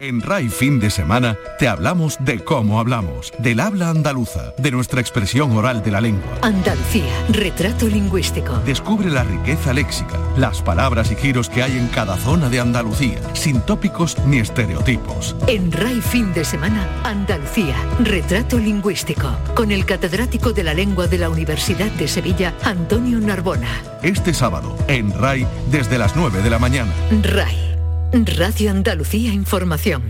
[0.00, 5.00] En RAI Fin de Semana te hablamos de cómo hablamos, del habla andaluza, de nuestra
[5.00, 6.36] expresión oral de la lengua.
[6.42, 8.58] Andalucía, retrato lingüístico.
[8.66, 13.20] Descubre la riqueza léxica, las palabras y giros que hay en cada zona de Andalucía,
[13.34, 15.36] sin tópicos ni estereotipos.
[15.46, 21.18] En RAI Fin de Semana, Andalucía, retrato lingüístico, con el catedrático de la lengua de
[21.18, 23.70] la Universidad de Sevilla, Antonio Narbona.
[24.02, 26.92] Este sábado, en RAI, desde las 9 de la mañana.
[27.22, 27.63] RAI
[28.22, 30.00] Radio Andalucía Información.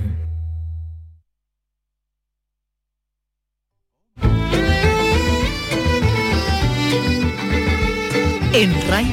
[8.52, 9.10] En RAI,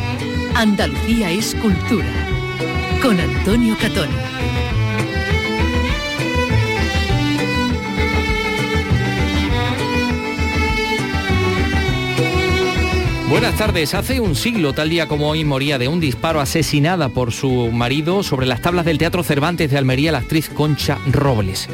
[0.55, 2.05] Andalucía es cultura.
[3.02, 4.09] Con Antonio Catón.
[13.31, 13.94] Buenas tardes.
[13.94, 18.23] Hace un siglo, tal día como hoy, moría de un disparo asesinada por su marido
[18.23, 21.70] sobre las tablas del Teatro Cervantes de Almería la actriz Concha Robles.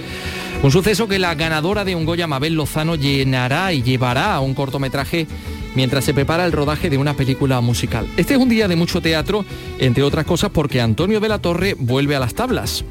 [0.62, 4.54] Un suceso que la ganadora de un Goya, Mabel Lozano, llenará y llevará a un
[4.54, 5.26] cortometraje
[5.74, 8.08] mientras se prepara el rodaje de una película musical.
[8.18, 9.44] Este es un día de mucho teatro,
[9.80, 12.86] entre otras cosas porque Antonio de la Torre vuelve a las tablas.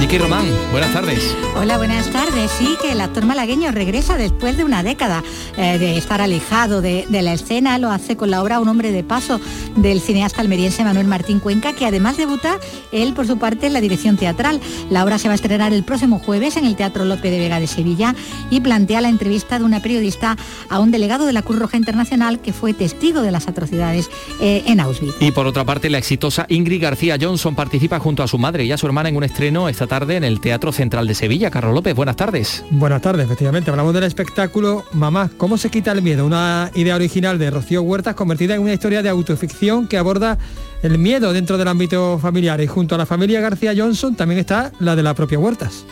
[0.00, 1.36] Vicky Román, buenas tardes.
[1.56, 2.52] Hola, buenas tardes.
[2.52, 5.24] Sí, que el actor malagueño regresa después de una década
[5.56, 7.78] eh, de estar alejado de, la escena.
[7.78, 9.40] Lo hace con la obra Un hombre de paso
[9.74, 12.60] del cineasta almeriense Manuel Martín Cuenca, que además debuta
[12.92, 14.60] él por su parte en la dirección teatral.
[14.88, 17.58] La obra se va a estrenar el próximo jueves en el Teatro Lope de Vega
[17.58, 18.14] de Sevilla
[18.50, 20.36] y plantea la entrevista de una periodista
[20.68, 24.08] a un delegado de la Cruz Roja Internacional que fue testigo de las atrocidades
[24.40, 25.16] eh, en Auschwitz.
[25.18, 28.70] Y por otra parte, la exitosa Ingrid García Johnson participa junto a su madre y
[28.70, 31.50] a su hermana en un estreno esta tarde en el Teatro Central de Sevilla.
[31.50, 32.64] Carlos López, buenas tardes.
[32.70, 33.70] Buenas tardes, efectivamente.
[33.70, 36.24] Hablamos del espectáculo Mamá, ¿cómo se quita el miedo?
[36.24, 40.38] Una idea original de Rocío Huertas convertida en una historia de autoficción que aborda
[40.82, 42.60] el miedo dentro del ámbito familiar.
[42.60, 45.84] Y junto a la familia García Johnson también está la de la propia Huertas.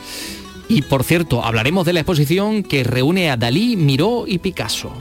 [0.69, 4.93] Y por cierto, hablaremos de la exposición que reúne a Dalí, Miró y Picasso.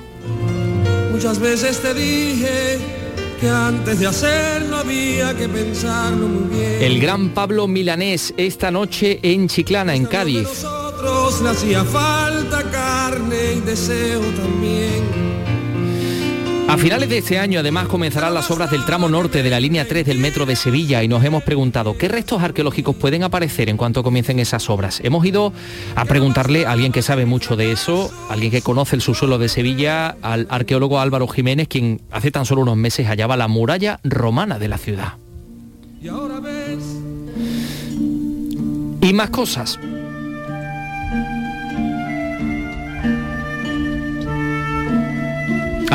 [1.12, 3.05] Muchas veces te dije
[3.40, 6.82] que antes de hacerlo había que pensarlo muy bien.
[6.82, 10.44] El gran Pablo Milanés esta noche en Chiclana, en Cádiz.
[10.44, 15.25] Nosotros hacía falta carne y deseo también.
[16.68, 19.88] A finales de este año además comenzarán las obras del tramo norte de la línea
[19.88, 23.78] 3 del metro de Sevilla y nos hemos preguntado qué restos arqueológicos pueden aparecer en
[23.78, 25.00] cuanto comiencen esas obras.
[25.04, 25.54] Hemos ido
[25.96, 29.48] a preguntarle a alguien que sabe mucho de eso, alguien que conoce el subsuelo de
[29.48, 34.58] Sevilla, al arqueólogo Álvaro Jiménez, quien hace tan solo unos meses hallaba la muralla romana
[34.58, 35.14] de la ciudad.
[39.02, 39.80] Y más cosas.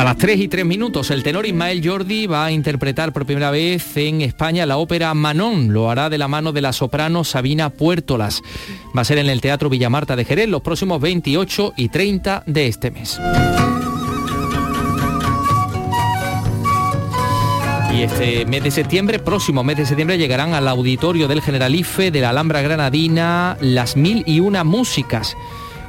[0.01, 3.51] A las 3 y 3 minutos, el tenor Ismael Jordi va a interpretar por primera
[3.51, 5.71] vez en España la ópera Manon.
[5.71, 8.41] Lo hará de la mano de la soprano Sabina Puertolas.
[8.97, 12.65] Va a ser en el Teatro Villamarta de Jerez los próximos 28 y 30 de
[12.65, 13.21] este mes.
[17.93, 22.21] Y este mes de septiembre, próximo mes de septiembre, llegarán al auditorio del Generalife de
[22.21, 25.37] la Alhambra Granadina las mil y una músicas.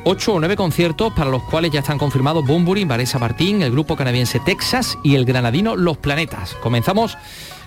[0.05, 3.95] Ocho o nueve conciertos para los cuales ya están confirmados Bumburi, Vanessa Martín, el grupo
[3.95, 6.55] canadiense Texas y el granadino Los Planetas.
[6.55, 7.17] Comenzamos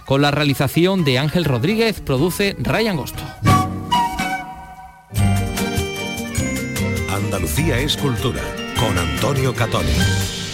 [0.05, 3.23] con la realización de Ángel Rodríguez, produce Ryan Gosto.
[7.09, 8.41] Andalucía es cultura,
[8.77, 10.44] con Antonio Catoni.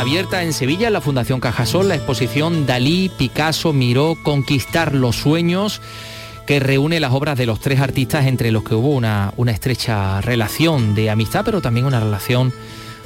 [0.00, 5.80] Abierta en Sevilla, en la Fundación Cajasol, la exposición Dalí, Picasso, Miró, Conquistar los Sueños
[6.46, 10.20] que reúne las obras de los tres artistas entre los que hubo una, una estrecha
[10.20, 12.52] relación de amistad, pero también una relación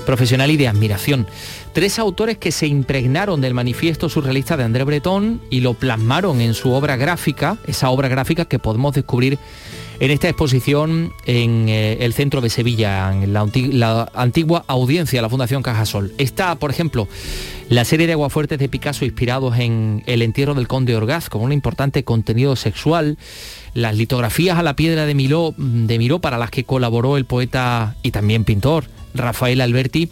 [0.03, 1.27] profesional y de admiración.
[1.73, 6.55] Tres autores que se impregnaron del manifiesto surrealista de André Breton y lo plasmaron en
[6.55, 9.39] su obra gráfica, esa obra gráfica que podemos descubrir
[10.03, 15.29] en esta exposición en eh, el centro de Sevilla, en la, antigua audiencia de la
[15.29, 16.13] Fundación Cajasol.
[16.19, 17.07] Está, por ejemplo,
[17.69, 21.53] la serie de aguafuertes de Picasso inspirados en el entierro del conde Orgaz, con un
[21.53, 23.17] importante contenido sexual,
[23.75, 28.11] las litografías a la piedra de de Miró para las que colaboró el poeta y
[28.11, 30.11] también pintor Rafael Alberti,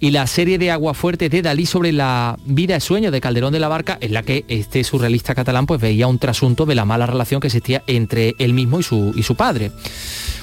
[0.00, 3.52] y la serie de Agua Fuerte de Dalí sobre la vida y sueño de Calderón
[3.52, 6.86] de la Barca, en la que este surrealista catalán pues veía un trasunto de la
[6.86, 9.70] mala relación que existía entre él mismo y su, y su padre.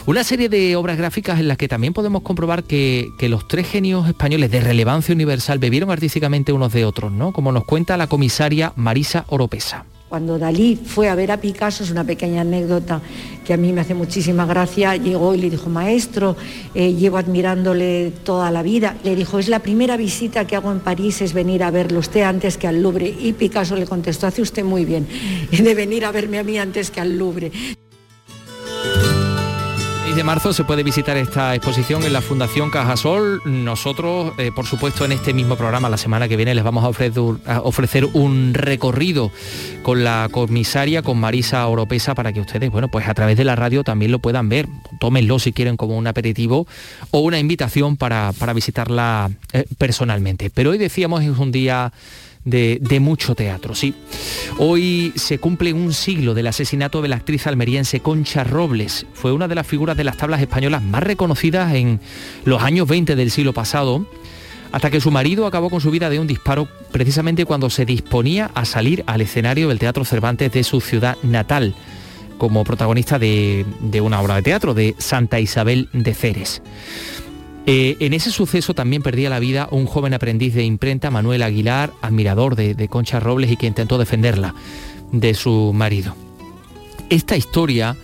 [0.05, 3.67] Una serie de obras gráficas en las que también podemos comprobar que, que, los tres
[3.67, 7.33] genios españoles de relevancia universal bebieron artísticamente unos de otros, ¿no?
[7.33, 9.85] Como nos cuenta la comisaria Marisa Oropesa.
[10.09, 13.01] Cuando Dalí fue a ver a Picasso, es una pequeña anécdota
[13.45, 16.38] que a mí me hace muchísima gracia, llegó y le dijo, maestro,
[16.74, 18.95] eh, llevo admirándole toda la vida.
[19.04, 22.21] Le dijo, es la primera visita que hago en París, es venir a verlo usted
[22.21, 23.13] antes que al Louvre.
[23.19, 25.07] Y Picasso le contestó, hace usted muy bien
[25.51, 27.51] de venir a verme a mí antes que al Louvre
[30.18, 33.40] de marzo se puede visitar esta exposición en la Fundación Cajasol.
[33.46, 36.88] Nosotros, eh, por supuesto, en este mismo programa, la semana que viene, les vamos a
[36.88, 39.31] ofrecer, a ofrecer, un recorrido
[39.84, 43.56] con la comisaria, con Marisa Oropesa, para que ustedes, bueno, pues a través de la
[43.56, 44.68] radio también lo puedan ver.
[45.00, 46.66] Tómenlo si quieren como un aperitivo
[47.12, 50.50] o una invitación para, para visitarla eh, personalmente.
[50.50, 51.94] Pero hoy decíamos es un día
[52.49, 53.94] de, mucho teatro, sí.
[54.57, 59.05] Hoy se cumple un siglo del asesinato de la actriz almeriense Concha Robles.
[59.13, 61.99] Fue una de las figuras de las tablas españolas más reconocidas en
[62.45, 64.05] los años 20 del siglo pasado,
[64.71, 68.49] hasta que su marido acabó con su vida de un disparo precisamente cuando se disponía
[68.53, 71.75] a salir al escenario del Teatro Cervantes de su ciudad natal,
[72.38, 76.61] como protagonista de, de una obra de teatro de Santa Isabel de Ceres.
[77.69, 81.92] Eh, en ese suceso también perdía la vida un joven aprendiz de imprenta, Manuel Aguilar,
[82.02, 84.56] admirador de, Concha Robles y que intentó defenderla
[85.12, 86.16] de su marido.
[87.10, 87.98] Esta historia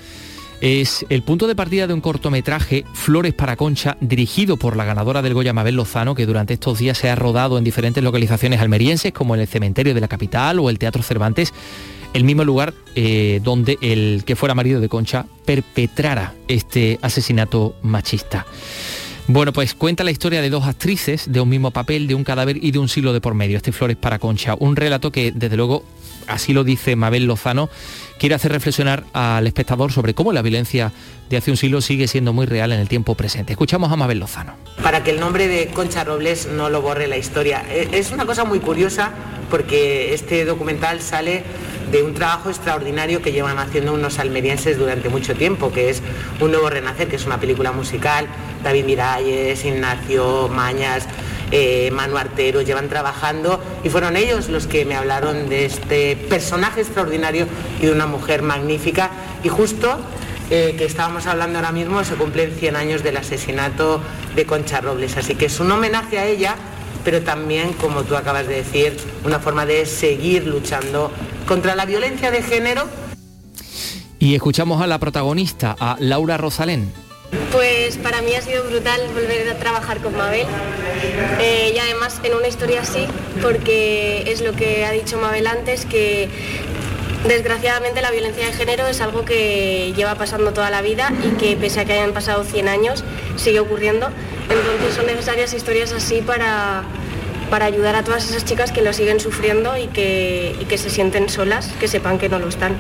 [0.60, 5.22] es el punto de partida de un cortometraje, Flores para Concha, dirigido por la ganadora
[5.22, 9.14] del Goya Mabel Lozano, que durante estos días se ha rodado en diferentes localizaciones almerienses,
[9.14, 11.54] como en el cementerio de la capital o el Teatro Cervantes,
[12.14, 18.46] el mismo lugar eh, donde el que fuera marido de Concha perpetrara este asesinato machista.
[19.28, 22.62] Bueno, pues cuenta la historia de dos actrices de un mismo papel, de un cadáver
[22.62, 23.56] y de un siglo de por medio.
[23.56, 24.56] Este Flores para Concha.
[24.60, 25.86] Un relato que, desde luego,
[26.28, 27.70] así lo dice Mabel Lozano,
[28.20, 30.92] quiere hacer reflexionar al espectador sobre cómo la violencia
[31.30, 33.54] de hace un siglo sigue siendo muy real en el tiempo presente.
[33.54, 34.56] Escuchamos a Mabel Lozano.
[34.82, 37.64] Para que el nombre de Concha Robles no lo borre la historia.
[37.70, 39.12] E, es una cosa muy curiosa
[39.50, 41.44] porque este documental sale
[41.92, 46.02] de un trabajo extraordinario que llevan haciendo unos almerienses durante mucho tiempo, que es
[46.40, 48.28] Un Nuevo Renacer, que es una película musical.
[48.64, 51.08] David Miralles, Ignacio Mañas,
[51.52, 56.82] eh, Manu Artero llevan trabajando y fueron ellos los que me hablaron de este personaje
[56.82, 57.46] extraordinario
[57.80, 59.10] y de una mujer magnífica.
[59.44, 59.98] Y justo
[60.50, 64.02] eh, que estábamos hablando ahora mismo, se cumplen 100 años del asesinato
[64.36, 65.18] de Concha Robles.
[65.18, 66.56] Así que es un homenaje a ella,
[67.04, 71.12] pero también, como tú acabas de decir, una forma de seguir luchando
[71.48, 72.88] contra la violencia de género.
[74.20, 76.92] Y escuchamos a la protagonista, a Laura Rosalén.
[77.52, 80.46] Pues para mí ha sido brutal volver a trabajar con Mabel
[81.40, 83.06] eh, y además en una historia así,
[83.42, 86.30] porque es lo que ha dicho Mabel antes, que
[87.28, 91.56] desgraciadamente la violencia de género es algo que lleva pasando toda la vida y que
[91.56, 93.04] pese a que hayan pasado 100 años
[93.36, 94.10] sigue ocurriendo.
[94.50, 96.84] Entonces son necesarias historias así para,
[97.50, 100.90] para ayudar a todas esas chicas que lo siguen sufriendo y que, y que se
[100.90, 102.76] sienten solas, que sepan que no lo están.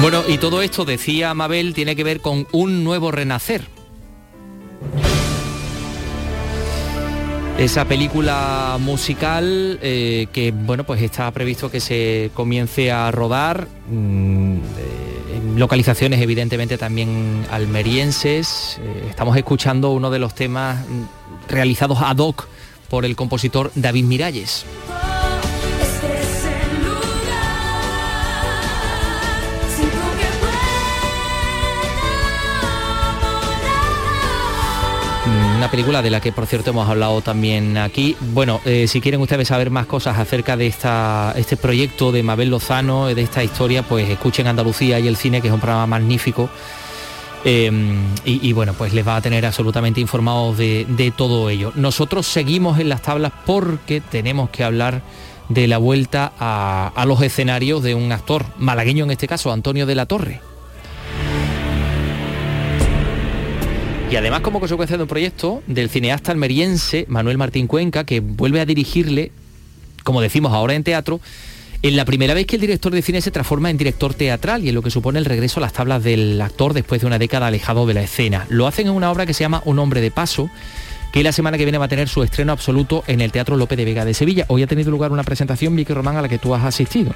[0.00, 3.77] Bueno, y todo esto, decía Mabel, tiene que ver con un nuevo renacer.
[7.58, 14.58] Esa película musical eh, que bueno pues está previsto que se comience a rodar mm,
[15.34, 18.78] en localizaciones evidentemente también almerienses.
[18.80, 20.84] Eh, estamos escuchando uno de los temas
[21.48, 22.46] realizados ad hoc
[22.88, 24.64] por el compositor David Miralles.
[35.58, 38.16] Una película de la que por cierto hemos hablado también aquí.
[38.32, 42.48] Bueno, eh, si quieren ustedes saber más cosas acerca de esta, este proyecto de Mabel
[42.48, 46.48] Lozano, de esta historia, pues escuchen Andalucía y el cine, que es un programa magnífico.
[47.44, 47.72] Eh,
[48.24, 51.72] y, bueno, pues les va a tener absolutamente informados de, todo ello.
[51.74, 55.02] Nosotros seguimos en las tablas porque tenemos que hablar
[55.48, 59.86] de la vuelta a, a los escenarios de un actor malagueño en este caso, Antonio
[59.86, 60.40] de la Torre.
[64.10, 68.58] Y además como consecuencia de un proyecto del cineasta almeriense Manuel Martín Cuenca, que vuelve
[68.58, 69.32] a dirigirle,
[70.02, 71.20] como decimos ahora en teatro,
[71.82, 74.70] en la primera vez que el director de cine se transforma en director teatral y
[74.70, 77.48] en lo que supone el regreso a las tablas del actor después de una década
[77.48, 78.46] alejado de la escena.
[78.48, 80.48] Lo hacen en una obra que se llama Un hombre de paso,
[81.12, 83.78] que la semana que viene va a tener su estreno absoluto en el Teatro López
[83.78, 84.44] de Vega de Sevilla.
[84.48, 87.12] Hoy ha tenido lugar una presentación, Vicky Román, a la que tú has asistido.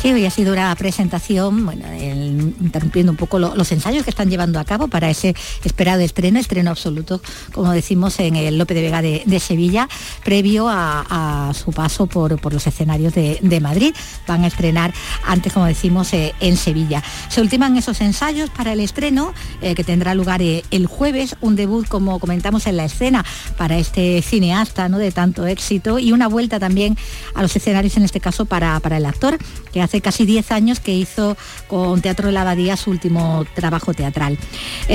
[0.00, 4.58] Sí, hoy ha sido una presentación, bueno, interrumpiendo un poco los ensayos que están llevando
[4.58, 7.20] a cabo para ese esperado estreno, estreno absoluto,
[7.52, 9.88] como decimos, en el López de Vega de, Sevilla,
[10.24, 13.94] previo a, su paso por, los escenarios de, Madrid.
[14.26, 14.92] Van a estrenar
[15.26, 17.02] antes, como decimos, eh, en Sevilla.
[17.28, 21.56] Se ultiman esos ensayos para el estreno, eh, que tendrá lugar eh, el jueves, un
[21.56, 23.24] debut, como comentamos, en la escena
[23.56, 24.98] para este cineasta ¿no?
[24.98, 26.96] de tanto éxito y una vuelta también
[27.34, 29.38] a los escenarios, en este caso para, para el actor,
[29.72, 33.94] que hace casi 10 años que hizo con Teatro de la Abadía su último trabajo
[33.94, 34.38] teatral.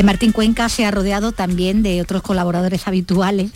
[0.04, 3.52] Martín Cuenca se ha rodeado también de otros colaboradores habituales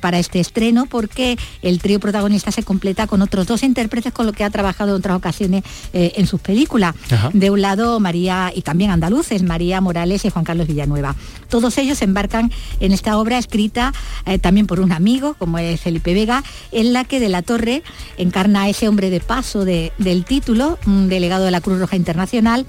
[0.00, 4.34] para este estreno, porque el trío protagonista se completa con otros dos intérpretes con los
[4.34, 6.94] que ha trabajado en otras ocasiones en sus películas.
[7.32, 11.14] De un lado, María, y también andaluces, María Morales y Juan Carlos Villanueva.
[11.48, 13.92] Todos ellos embarcan en esta obra escrita
[14.24, 17.82] eh, también por un amigo, como es Felipe Vega, en la que de la Torre
[18.16, 22.66] encarna a ese hombre de paso del título, un delegado de la Cruz Roja Internacional,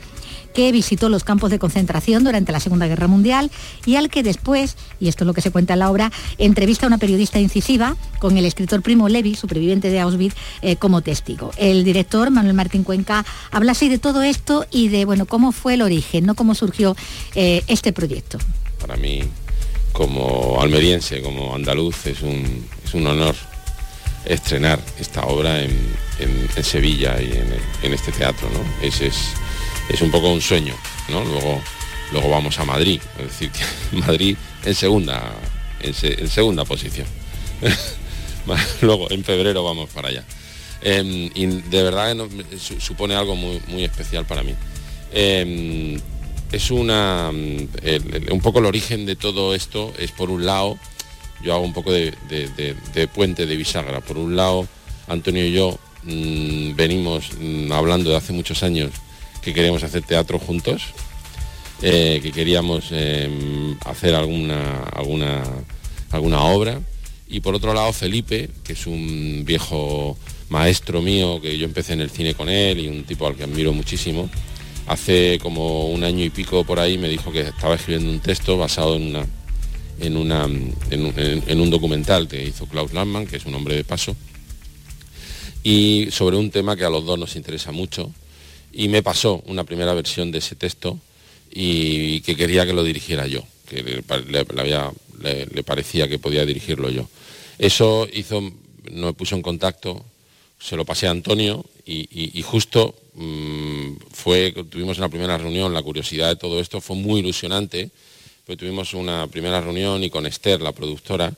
[0.57, 3.51] que visitó los campos de concentración durante la Segunda Guerra Mundial
[3.85, 6.87] y al que después, y esto es lo que se cuenta en la obra, entrevista
[6.87, 11.51] a una periodista incisiva con el escritor Primo Levi, superviviente de Auschwitz, eh, como testigo.
[11.57, 15.75] El director, Manuel Martín Cuenca, habla así de todo esto y de bueno, cómo fue
[15.75, 16.33] el origen, ¿no?
[16.33, 16.95] cómo surgió
[17.35, 18.39] eh, este proyecto.
[18.79, 19.21] Para mí,
[19.97, 23.35] como almeriense, como andaluz, es un, es un honor
[24.25, 25.97] estrenar esta obra en,
[26.61, 27.31] Sevilla y
[27.83, 28.47] en, este teatro.
[28.53, 28.59] ¿no?
[28.85, 29.33] Ese es
[29.89, 30.75] es un poco un sueño,
[31.09, 31.23] ¿no?
[31.23, 31.61] Luego,
[32.11, 35.33] luego vamos a Madrid, es decir, que Madrid en segunda,
[35.81, 35.93] en,
[36.29, 37.07] segunda posición.
[38.81, 40.23] luego en febrero vamos para allá.
[40.81, 42.15] Em, y de verdad
[42.79, 44.53] supone algo muy, muy especial para mí.
[45.11, 45.99] Em,
[46.51, 50.77] es una un poco el origen de todo esto es por un lado
[51.43, 52.13] yo hago un poco de,
[53.13, 54.67] puente de bisagra por un lado
[55.07, 58.91] Antonio y yo mm, venimos mm, hablando de hace muchos años
[59.47, 60.83] que queríamos hacer teatro juntos,
[61.81, 65.41] eh, que queríamos em, hacer alguna, alguna,
[66.11, 66.81] alguna obra.
[67.29, 70.17] Y por otro lado, Felipe, que es un viejo
[70.49, 73.45] maestro mío, que yo empecé en el cine con él y un tipo al que
[73.45, 74.29] admiro muchísimo,
[74.87, 78.57] hace como un año y pico por ahí me dijo que estaba escribiendo un texto
[78.57, 79.27] basado en una
[79.99, 84.15] en, un documental que hizo Klaus Landmann, que es un hombre de paso,
[85.63, 88.11] y sobre un tema que a los dos nos interesa mucho,
[88.71, 90.99] y me pasó una primera versión de ese texto
[91.51, 94.03] y que quería que lo dirigiera yo, que le,
[95.63, 97.09] parecía que podía dirigirlo yo.
[97.57, 98.41] Eso hizo,
[98.91, 100.05] me puso en contacto,
[100.59, 106.29] se lo pasé a Antonio y, justo mm, fue, tuvimos una primera reunión, la curiosidad
[106.29, 107.89] de todo esto fue muy ilusionante,
[108.45, 111.33] pues tuvimos una primera reunión y con Esther, la productora,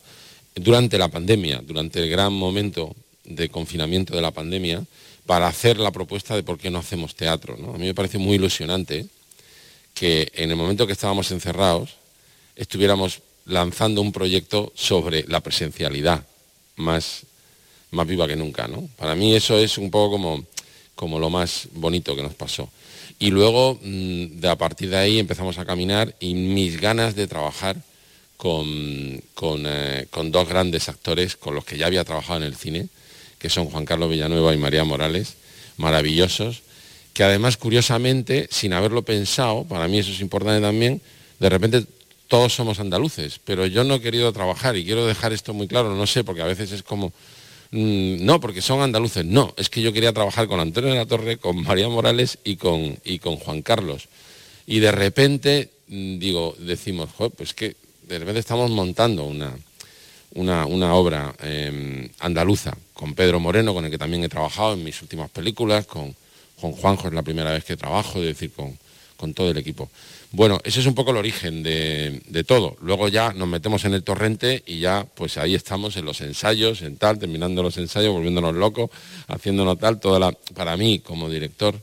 [0.56, 4.84] durante la pandemia, durante el gran momento de confinamiento de la pandemia,
[5.25, 7.53] para hacer la propuesta de por qué no hacemos teatro.
[7.53, 9.06] A mí me parece muy ilusionante
[9.94, 11.91] que en el momento que estábamos encerrados
[12.56, 16.25] estuviéramos lanzando un proyecto sobre la presencialidad
[16.77, 17.25] más,
[17.91, 18.67] más viva que nunca.
[18.67, 18.88] ¿no?
[18.98, 20.46] Para mí eso es un poco como,
[20.96, 22.69] como lo más bonito que nos pasó.
[23.19, 27.27] Y luego, mm, de a partir de ahí, empezamos a caminar y mis ganas de
[27.27, 27.77] trabajar
[28.38, 32.55] con, con, eh, con dos grandes actores con los que ya había trabajado en el
[32.55, 32.88] cine,
[33.38, 35.36] que son Juan Carlos Villanueva y María Morales,
[35.75, 36.62] maravillosos,
[37.13, 41.01] que además, curiosamente, sin haberlo pensado, para mí eso es importante también,
[41.39, 41.86] de repente
[42.29, 45.96] todos somos andaluces, pero yo no he querido trabajar y quiero dejar esto muy claro,
[45.96, 47.12] no sé, porque a veces es como,
[47.72, 51.06] mm, no, porque son andaluces, no, es que yo quería trabajar con Antonio de la
[51.06, 54.08] Torre, con María Morales y con, y con Juan Carlos.
[54.66, 57.76] Y de repente, mm, digo, decimos, pues que
[58.08, 59.56] de repente estamos montando una,
[60.34, 65.02] una, obra em, andaluza con Pedro Moreno, con el que también he trabajado en mis
[65.02, 66.16] últimas películas, con,
[66.60, 68.78] con Juanjo es la primera vez que trabajo, es decir, con,
[69.16, 69.90] con todo el equipo.
[70.31, 72.77] Bueno, ese es un poco el origen de, todo.
[72.81, 76.83] Luego ya nos metemos en el torrente y ya, pues ahí estamos en los ensayos,
[76.83, 78.91] en tal, terminando los ensayos, volviéndonos locos,
[79.27, 80.00] haciéndonos tal.
[80.00, 81.75] Toda la, para mí, como director,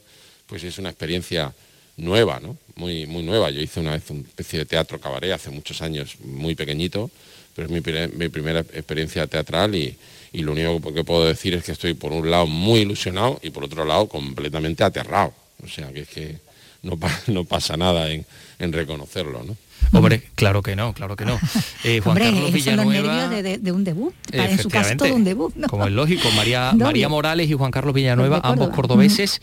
[0.47, 1.53] pues es una experiencia
[1.97, 2.57] nueva, ¿no?
[2.77, 3.51] Muy, muy nueva.
[3.51, 7.11] Yo hice una vez una especie de teatro cabaret hace muchos años, muy pequeñito,
[7.57, 9.97] pero es mi, primera experiencia teatral y,
[10.33, 13.65] lo único que puedo decir es que estoy por un lado muy ilusionado y por
[13.65, 15.33] otro lado completamente aterrado.
[15.65, 16.46] O sea, que es que
[16.83, 18.25] no, no pasa nada en,
[18.73, 19.57] reconocerlo, ¿no?
[19.93, 21.39] Hombre, claro que no, claro que no.
[21.85, 25.55] Eh, Juan Hombre, Carlos Villanueva, de, de, un debut, en su caso todo un debut.
[25.69, 29.41] Como es lógico, María, María Morales y Juan Carlos Villanueva, ambos cordobeses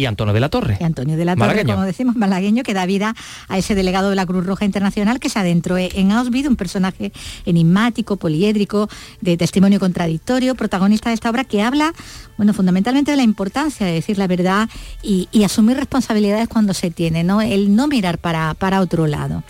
[0.00, 0.78] y Antonio de la Torre.
[0.80, 3.14] Y Antonio de la Torre, como decimos, malagueño, que da vida
[3.48, 7.12] a ese delegado de la Cruz Roja Internacional que se adentró en Auschwitz, un personaje
[7.44, 8.88] enigmático, poliédrico,
[9.20, 11.92] de testimonio contradictorio, protagonista de esta obra que habla,
[12.36, 14.68] bueno, fundamentalmente de la importancia de decir la verdad
[15.02, 17.40] y, asumir responsabilidades cuando se tiene, ¿no?
[17.40, 19.42] El no mirar para, para otro lado.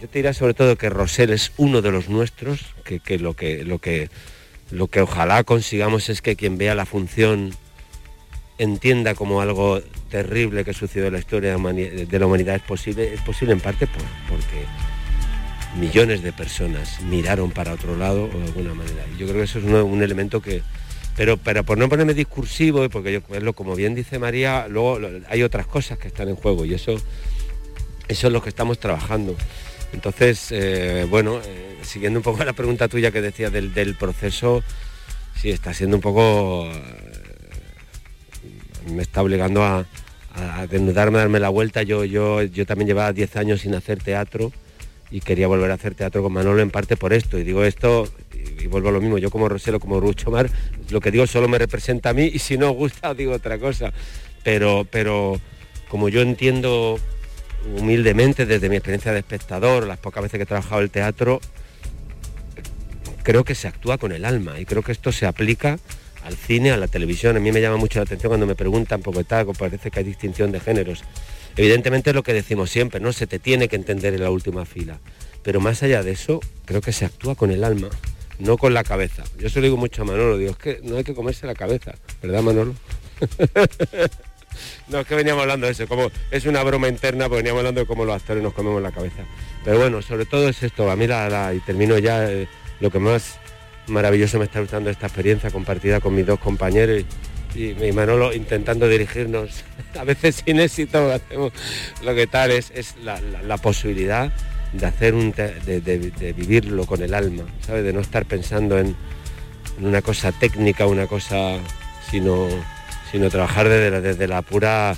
[0.00, 3.64] Yo te diría sobre todo que Rosell es uno de los nuestros, que, lo que
[3.64, 4.10] lo que
[4.70, 7.54] lo que ojalá consigamos es que quien vea la función
[8.62, 13.20] entienda como algo terrible que sucedió en la historia de la humanidad es posible, es
[13.20, 13.88] posible en parte
[14.28, 14.66] porque
[15.78, 19.04] millones de personas miraron para otro lado o de alguna manera.
[19.14, 20.62] Y yo creo que eso es un, elemento que...
[21.16, 25.66] Pero, pero por no ponerme discursivo, porque yo, como bien dice María, luego hay otras
[25.66, 26.94] cosas que están en juego y eso,
[28.08, 29.36] eso es lo que estamos trabajando.
[29.92, 34.62] Entonces, eh, bueno, eh, siguiendo un poco la pregunta tuya que decía del, del proceso,
[35.36, 36.70] sí, está siendo un poco
[38.90, 39.86] me está obligando a,
[40.70, 41.82] desnudarme, a darme la vuelta.
[41.82, 44.52] Yo, yo, yo también llevaba 10 años sin hacer teatro
[45.10, 47.38] y quería volver a hacer teatro con Manolo en parte por esto.
[47.38, 50.50] Y digo esto, y, vuelvo a lo mismo, yo como Rosero, como Rucho Mar,
[50.90, 53.92] lo que digo solo me representa a mí y si no gusta digo otra cosa.
[54.42, 55.38] Pero, pero
[55.88, 56.98] como yo entiendo
[57.76, 61.40] humildemente desde mi experiencia de espectador, las pocas veces que he trabajado el teatro,
[63.22, 65.78] creo que se actúa con el alma y creo que esto se aplica
[66.24, 67.36] al cine, a la televisión.
[67.36, 70.04] A mí me llama mucho la atención cuando me preguntan, porque tal, parece que hay
[70.04, 71.02] distinción de géneros.
[71.56, 74.64] Evidentemente es lo que decimos siempre, no se te tiene que entender en la última
[74.64, 74.98] fila.
[75.42, 77.88] Pero más allá de eso, creo que se actúa con el alma,
[78.38, 79.24] no con la cabeza.
[79.38, 81.54] Yo se lo digo mucho a Manolo, digo, es que no hay que comerse la
[81.54, 82.74] cabeza, ¿verdad Manolo?
[84.88, 87.80] no, es que veníamos hablando de eso, como es una broma interna, porque veníamos hablando
[87.80, 89.24] de cómo los actores nos comemos la cabeza.
[89.64, 92.48] Pero bueno, sobre todo es esto, a mí la, y termino ya, eh,
[92.80, 93.38] lo que más
[93.86, 97.04] maravilloso me está gustando esta experiencia compartida con mis dos compañeros
[97.54, 99.64] y, mi Manolo intentando dirigirnos,
[99.98, 101.52] a veces sin éxito, hacemos
[102.02, 104.32] lo que tal es, es la, posibilidad
[104.72, 107.84] de hacer un de, vivirlo con el alma, ¿sabes?
[107.84, 108.96] De no estar pensando en,
[109.80, 111.58] una cosa técnica, una cosa,
[112.10, 112.48] sino,
[113.10, 114.94] sino trabajar desde la, desde la pura,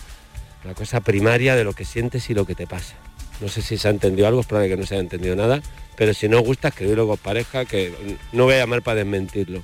[0.64, 2.94] la cosa primaria de lo que sientes y lo que te pasa.
[3.40, 5.60] No sé si se ha entendido algo, es probable que no se haya entendido nada,
[5.96, 7.92] pero si no os gusta, escribirlo con pareja, que
[8.32, 9.62] no voy a llamar para desmentirlo.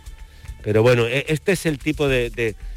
[0.63, 2.27] Pero bueno, e, este es el tipo de,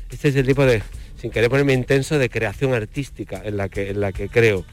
[0.09, 0.81] este es el tipo de,
[1.17, 4.65] sin querer ponerme intenso, de creación artística en la que, en la que creo.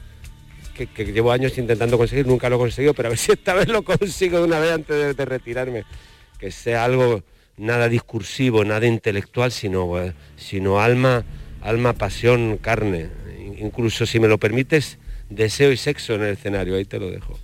[0.73, 3.67] Que, llevo años intentando conseguir, nunca lo he conseguido, pero a ver si esta vez
[3.67, 5.83] lo consigo de una vez antes de, retirarme.
[6.39, 7.23] Que sea algo
[7.57, 11.23] nada discursivo, nada intelectual, sino, eh, sino alma,
[11.61, 13.09] alma, pasión, carne.
[13.59, 14.97] Incluso si me lo permites,
[15.31, 17.39] deseo y sexo en el escenario, ahí te lo dejo.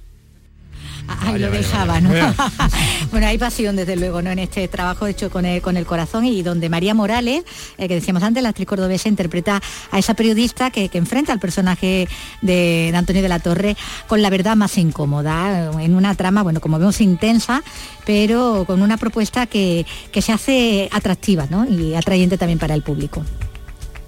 [1.07, 2.09] Ahí lo dejaba, ¿no?
[3.11, 4.29] bueno, hay pasión desde luego, ¿no?
[4.29, 7.45] En este trabajo hecho con el, con el corazón y donde María Morales,
[7.77, 12.09] eh, que decíamos antes, la actriz cordobesa, interpreta a esa periodista que, enfrenta al personaje
[12.41, 16.79] de, Antonio de la Torre con la verdad más incómoda, en una trama, bueno, como
[16.79, 17.63] vemos, intensa,
[18.05, 19.85] pero con una propuesta que,
[20.17, 21.65] se hace atractiva, ¿no?
[21.65, 23.23] Y atrayente también para el público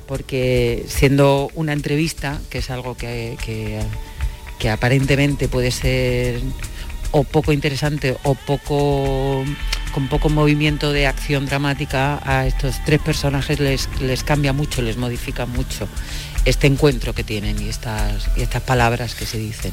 [0.10, 3.38] porque siendo una entrevista, que es algo que,
[4.58, 6.42] que, aparentemente puede ser
[7.12, 9.46] o poco interesante o poco
[9.94, 14.98] con poco movimiento de acción dramática a estos tres personajes les, les cambia mucho, les
[14.98, 15.88] modifica mucho
[16.46, 19.72] este encuentro que tienen y estas, y estas palabras que se dicen.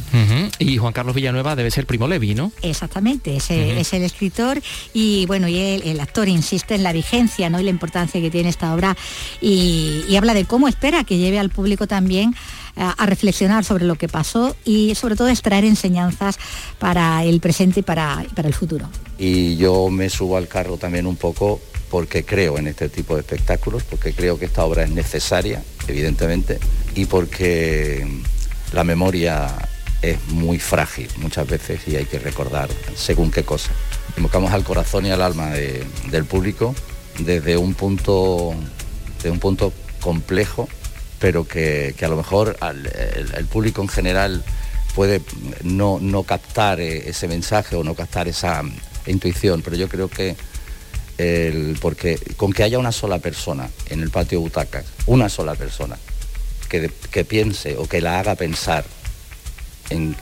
[0.59, 2.53] Y Juan Carlos Villanueva debe ser Primo Levi, ¿no?
[2.63, 4.61] Exactamente, es, el escritor
[4.93, 7.61] y bueno, y el, actor insiste en la vigencia ¿no?
[7.61, 8.97] y la importancia que tiene esta obra
[9.41, 12.35] y, habla de cómo espera que lleve al público también
[12.77, 16.39] a, reflexionar sobre lo que pasó y sobre todo extraer enseñanzas
[16.79, 18.89] para el presente y para, y para el futuro.
[19.19, 23.21] Y yo me subo al carro también un poco porque creo en este tipo de
[23.21, 26.59] espectáculos, porque creo que esta obra es necesaria, evidentemente,
[26.95, 28.07] y porque
[28.73, 29.47] la memoria
[30.03, 33.71] es muy frágil muchas veces y hay que recordar según qué cosa.
[34.17, 36.75] Invocamos al corazón y al alma del público
[37.19, 38.55] desde un punto,
[39.23, 40.69] de un punto complejo,
[41.19, 42.57] pero que, a lo mejor
[43.37, 44.45] el, público en general
[44.95, 45.23] puede
[45.63, 48.63] no, no captar ese mensaje o no captar esa
[49.07, 50.37] intuición, pero yo creo que
[51.81, 55.97] porque con que haya una sola persona en el patio butacas, una sola persona,
[56.69, 58.85] que, piense o que la haga pensar
[59.91, 60.17] en,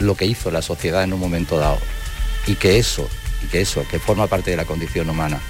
[0.00, 1.78] lo que hizo la sociedad en un momento dado
[2.46, 3.08] y que eso,
[3.44, 5.40] y que eso, que forma parte de la condición humana,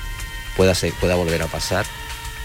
[0.56, 1.86] pueda, ser, pueda volver a pasar,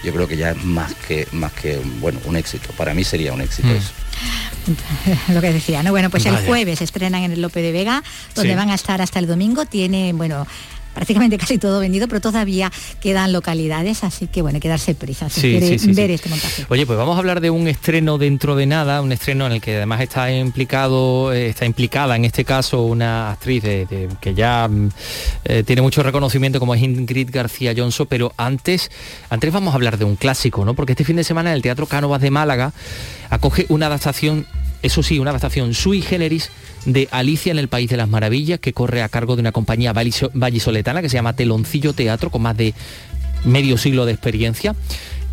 [0.02, 2.70] yo creo que ya es más que, más que bueno, un éxito.
[2.76, 3.72] Para mí sería un éxito mm.
[3.72, 3.92] eso.
[5.32, 5.90] Lo que decía, ¿no?
[5.90, 8.02] Bueno, pues el jueves estrenan en el Lope de Vega,
[8.34, 9.66] donde van a estar hasta el domingo.
[9.66, 10.46] Tiene, bueno,
[10.96, 15.28] prácticamente casi todo vendido, pero todavía quedan localidades, así que bueno, hay que darse prisa
[15.28, 16.64] si quiere ver este montaje.
[16.70, 19.60] Oye, pues vamos a hablar de un estreno dentro de nada, un estreno en el
[19.60, 24.88] que además está implicado, eh, está implicada en este caso una actriz que ya mm,
[25.44, 28.90] eh, tiene mucho reconocimiento como es Ingrid García Johnson, pero antes,
[29.28, 30.72] antes vamos a hablar de un clásico, ¿no?
[30.72, 32.72] Porque este fin de semana el Teatro Cánovas de Málaga
[33.28, 34.46] acoge una adaptación
[34.82, 36.50] eso sí, una adaptación sui generis
[36.86, 39.92] de Alicia en el País de las Maravillas, que corre a cargo de una compañía
[39.92, 42.72] vallisoletana que se llama Teloncillo Teatro, con más de
[43.44, 44.74] medio siglo de experiencia.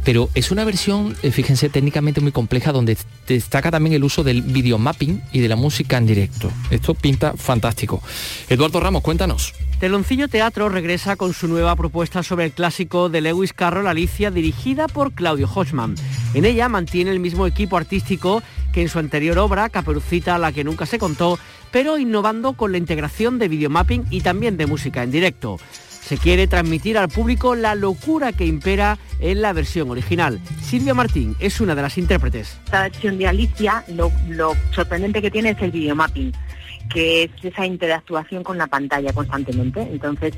[0.03, 4.41] Pero es una versión, eh, fíjense, técnicamente muy compleja, donde destaca también el uso del
[4.41, 6.51] videomapping y de la música en directo.
[6.71, 8.03] Esto pinta fantástico.
[8.49, 9.53] Eduardo Ramos, cuéntanos.
[9.79, 14.87] Teloncillo Teatro regresa con su nueva propuesta sobre el clásico de Lewis Carroll Alicia, dirigida
[14.87, 15.95] por Claudio Hochman.
[16.33, 20.65] En ella mantiene el mismo equipo artístico que en su anterior obra, Caperucita, la que
[20.65, 21.39] nunca se contó,
[21.71, 25.57] pero innovando con la integración de videomapping y también de música en directo.
[26.03, 30.41] Se quiere transmitir al público la locura que impera en la versión original.
[30.61, 32.57] Silvia Martín es una de las intérpretes.
[32.65, 34.11] Esta versión de Alicia, lo,
[34.71, 36.33] sorprendente que tiene es el videomapping,
[36.89, 39.81] que es esa interactuación con la pantalla constantemente.
[39.81, 40.33] Entonces,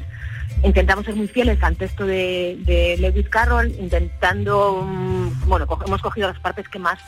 [0.64, 6.40] intentamos ser muy fieles al texto de, Lewis Carroll, intentando, mm, bueno, hemos cogido las
[6.40, 7.00] partes que más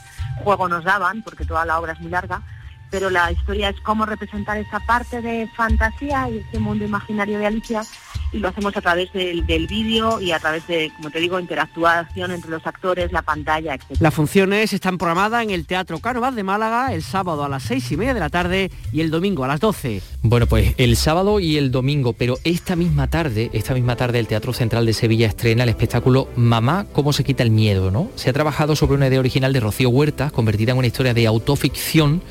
[0.43, 2.41] juego nos daban, porque toda la obra es muy larga,
[2.89, 7.45] pero la historia es cómo representar esa parte de fantasía y ese mundo imaginario de
[7.45, 7.83] Alicia
[8.31, 12.31] y lo hacemos a través del, vídeo y a través de, como te digo, interactuación
[12.31, 13.99] entre los actores, la pantalla, etc.
[13.99, 17.91] Las funciones están programadas en el Teatro Cánovas de Málaga el sábado a las seis
[17.91, 20.01] y media de la tarde y el domingo a las 12.
[20.23, 24.27] Bueno, pues el sábado y el domingo, pero esta misma tarde, esta misma tarde el
[24.27, 28.09] Teatro Central de Sevilla estrena el espectáculo Mamá, cómo se quita el miedo, ¿no?
[28.15, 31.27] Se ha trabajado sobre una idea original de Rocío Huertas, convertida en una historia de
[31.27, 32.21] autoficción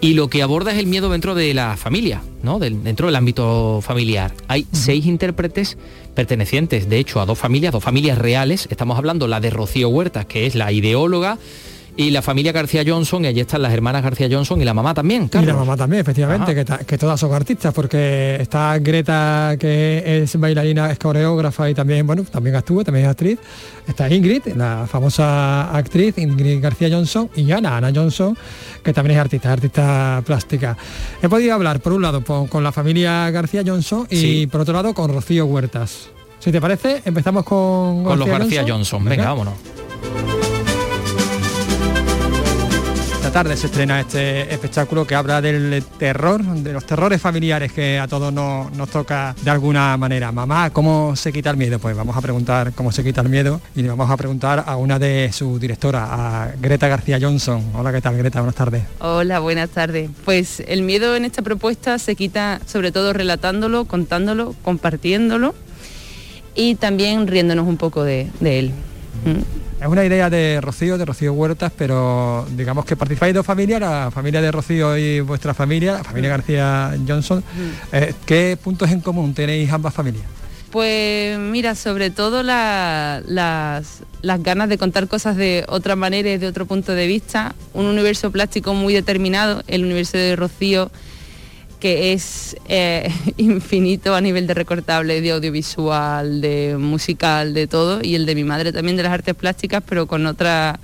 [0.00, 2.58] y lo que aborda es el miedo dentro de la familia, ¿no?
[2.58, 4.32] dentro del ámbito familiar.
[4.48, 5.76] Hay seis intérpretes
[6.14, 8.66] pertenecientes, de hecho, a dos familias, dos familias reales.
[8.70, 11.38] Estamos hablando la de Rocío Huertas, que es la ideóloga,
[12.00, 14.94] y la familia García Johnson, y allí están las hermanas García Johnson y la mamá
[14.94, 16.54] también, Y la mamá también, efectivamente,
[16.86, 22.22] que, todas son artistas, porque está Greta, que es bailarina, es coreógrafa y también, bueno,
[22.24, 23.38] también actúa, también es actriz.
[23.86, 28.34] Está Ingrid, la famosa actriz Ingrid García Johnson, y Ana, Ana Johnson,
[28.82, 30.78] que también es artista, artista plástica.
[31.20, 34.94] He podido hablar, por un lado, con, la familia García Johnson y por otro lado
[34.94, 36.08] con Rocío Huertas.
[36.38, 39.04] Si te parece, empezamos con, con los García Johnson.
[39.04, 40.39] Venga, vámonos.
[43.30, 48.08] Tarde se estrena este espectáculo que habla del terror, de los terrores familiares que a
[48.08, 50.32] todos nos, nos toca de alguna manera.
[50.32, 51.78] Mamá, ¿cómo se quita el miedo?
[51.78, 54.76] Pues vamos a preguntar cómo se quita el miedo y le vamos a preguntar a
[54.76, 57.62] una de sus directoras, a Greta García Johnson.
[57.74, 58.40] Hola, ¿qué tal Greta?
[58.40, 58.82] Buenas tardes.
[58.98, 60.10] Hola, buenas tardes.
[60.24, 65.54] Pues el miedo en esta propuesta se quita sobre todo relatándolo, contándolo, compartiéndolo
[66.56, 68.72] y también riéndonos un poco de, él.
[69.24, 69.69] ¿Mm?
[69.80, 74.10] Es una idea de Rocío, de Rocío Huertas, pero digamos que participáis dos familias, la
[74.10, 77.42] familia de Rocío y vuestra familia, la familia García Johnson.
[77.90, 80.26] Eh, ¿Qué puntos en común tenéis ambas familias?
[80.70, 84.02] Pues mira, sobre todo las, las,
[84.42, 87.54] ganas de contar cosas de otra manera y de otro punto de vista.
[87.72, 90.90] Un universo plástico muy determinado, el universo de Rocío
[91.80, 98.14] que es eh, infinito a nivel de recortable, de audiovisual, de musical, de todo, y
[98.14, 100.78] el de mi madre también de las artes plásticas, pero con otra,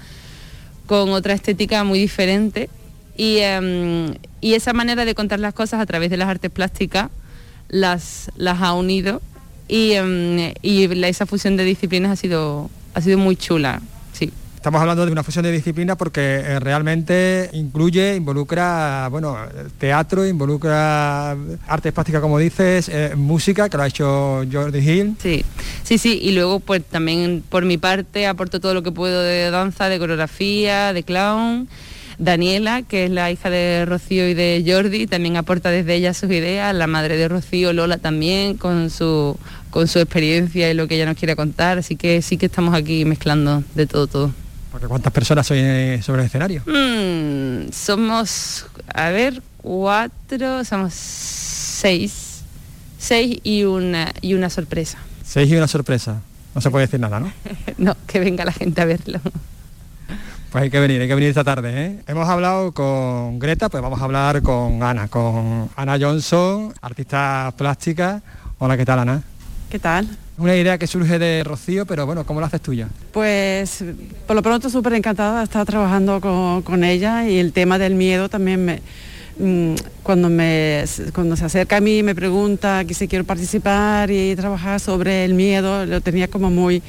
[0.87, 2.69] con otra estética muy diferente.
[3.17, 7.11] Y, em, esa manera de contar las cosas a través de las artes plásticas
[7.69, 9.21] las, las ha unido
[9.69, 13.83] y, em, y esa fusión de disciplinas ha sido, ha sido muy chula.
[14.57, 19.37] Estamos hablando de una fusión de disciplinas porque eh, realmente incluye, involucra, bueno,
[19.79, 21.37] teatro, involucra
[21.69, 25.17] artes plásticas, como dices, eh, música, que lo ha hecho Jordi Hill.
[25.23, 25.45] Sí,
[25.85, 29.51] sí, sí, y luego pues también por mi parte aporto todo lo que puedo de
[29.51, 31.69] danza, de coreografía, de clown.
[32.19, 36.31] Daniela, que es la hija de Rocío y de Jordi, también aporta desde ella sus
[36.31, 39.39] ideas, la madre de Rocío, Lola también, con su,
[39.69, 42.75] con su experiencia y lo que ella nos quiere contar, así que sí que estamos
[42.75, 44.46] aquí mezclando de todo, todo.
[44.89, 46.63] ¿Cuántas personas soy sobre el escenario?
[46.67, 52.43] Mm, somos, a ver, cuatro, somos seis.
[52.99, 54.99] Seis y una, y una sorpresa.
[55.25, 56.21] Seis y una sorpresa.
[56.55, 57.33] No se puede decir nada, ¿no?
[57.79, 59.21] no, que venga la gente a verlo.
[60.51, 61.85] Pues hay que venir, hay que venir esta tarde.
[61.85, 62.03] ¿eh?
[62.07, 68.23] Hemos hablado con Greta, pues vamos a hablar con Ana, con Ana Johnson, artista plástica.
[68.59, 69.23] Hola, ¿qué tal Ana?
[69.69, 70.09] ¿Qué tal?
[70.39, 72.89] Una idea que surge de Rocío, pero bueno, ¿cómo lo haces tuya?
[73.13, 73.83] Pues
[74.27, 78.29] por lo pronto súper encantada de estar trabajando con, ella y el tema del miedo
[78.29, 78.83] también me,
[79.39, 84.37] mm, cuando, me, cuando se acerca a mí me pregunta que si quiero participar y
[84.37, 86.83] trabajar sobre el miedo, lo tenía como muy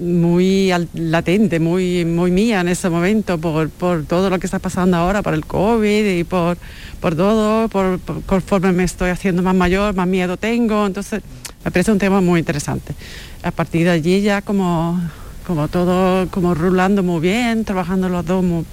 [0.00, 5.22] muy latente, muy, muy mía en ese momento por, todo lo que está pasando ahora,
[5.22, 6.56] por el COVID y por,
[7.00, 10.86] por todo, por, conforme me estoy haciendo más mayor, más miedo tengo.
[10.86, 11.22] Entonces,
[11.68, 12.94] me parece un tema muy interesante.
[13.42, 14.98] A partir de allí ya como,
[15.46, 18.64] como todo, como rulando muy bien, trabajando los dos muy,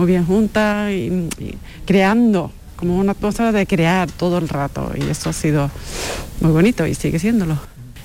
[0.00, 1.26] bien juntas y,
[1.86, 4.92] creando, como una cosa de crear todo el rato.
[4.94, 5.70] Y eso ha sido
[6.42, 7.58] muy bonito y sigue siéndolo.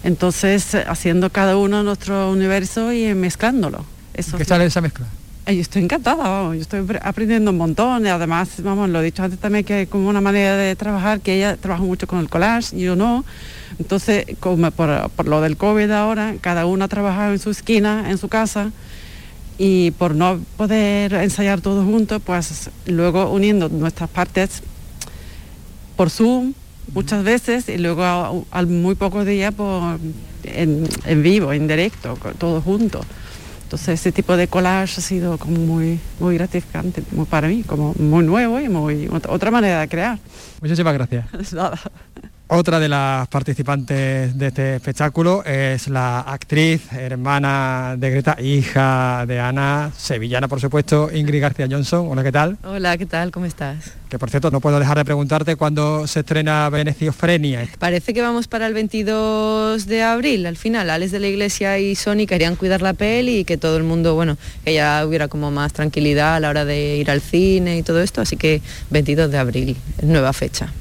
[0.04, 3.84] Entonces, haciendo cada uno nuestro universo y mezclándolo.
[4.14, 5.06] Eso ¿Qué sale esa mezcla?
[5.48, 9.22] Yo estoy encantada, vamos, yo estoy aprendiendo un montón y además, vamos, lo he dicho
[9.22, 12.78] antes también que como una manera de trabajar, que ella trabaja mucho con el collage,
[12.78, 13.26] y yo no.
[13.80, 18.10] Entonces, como por, por lo del COVID ahora, cada uno ha trabajado en su esquina,
[18.10, 18.72] en su casa,
[19.58, 24.62] y por no poder ensayar todos juntos, pues luego uniendo nuestras partes
[25.96, 26.54] por Zoom,
[26.94, 30.00] muchas veces y luego al muy pocos días por,
[30.44, 33.06] en, en, vivo, en directo, todos juntos.
[33.64, 37.94] Entonces ese tipo de collage ha sido como muy, muy gratificante muy para mí, como
[38.00, 40.20] muy nuevo y muy otra manera de crear.
[40.62, 41.26] Muchísimas gracias.
[41.54, 41.80] Nada.
[42.52, 49.40] Otra de las participantes de este espectáculo es la actriz, hermana de Greta, hija de
[49.40, 52.08] Ana, sevillana por supuesto, Ingrid García Johnson.
[52.10, 52.58] Hola, ¿qué tal?
[52.64, 53.30] Hola, ¿qué tal?
[53.30, 53.94] ¿Cómo estás?
[54.10, 57.68] Que por cierto, no puedo dejar de preguntarte cuándo se estrena Veneciofrenia.
[57.78, 60.90] Parece que vamos para el 22 de abril, al final.
[60.90, 64.16] Alex de la Iglesia y Sony querían cuidar la peli y que todo el mundo,
[64.16, 67.84] bueno, que ya hubiera como más tranquilidad a la hora de ir al cine y
[67.84, 70.74] todo esto, así que 22 de abril, nueva fecha.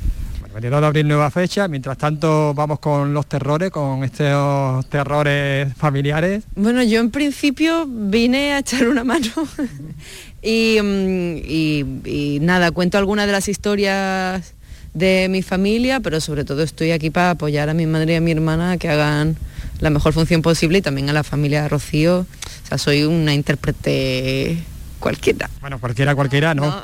[0.58, 6.42] 22 de abril nueva fecha, mientras tanto vamos con los terrores, con estos terrores familiares.
[6.56, 9.28] Bueno, yo en principio vine a echar una mano
[10.42, 14.54] mm, y, nada, cuento algunas de las historias
[14.94, 18.20] de mi familia, pero sobre todo estoy aquí para apoyar a mi madre y a
[18.20, 19.36] mi hermana a que hagan
[19.78, 22.26] la mejor función posible y también a la familia de Rocío.
[22.64, 24.58] O sea, soy una intérprete
[24.98, 25.48] cualquiera.
[25.60, 26.66] Bueno, cualquiera, cualquiera, no.
[26.66, 26.82] No,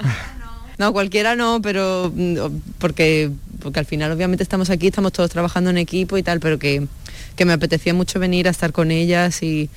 [0.92, 2.36] cualquiera no, pero mm,
[2.78, 6.58] porque, porque al final obviamente estamos aquí, estamos todos trabajando en equipo y tal, pero
[6.58, 6.86] que,
[7.44, 9.70] me apetecía mucho venir a estar con ellas y,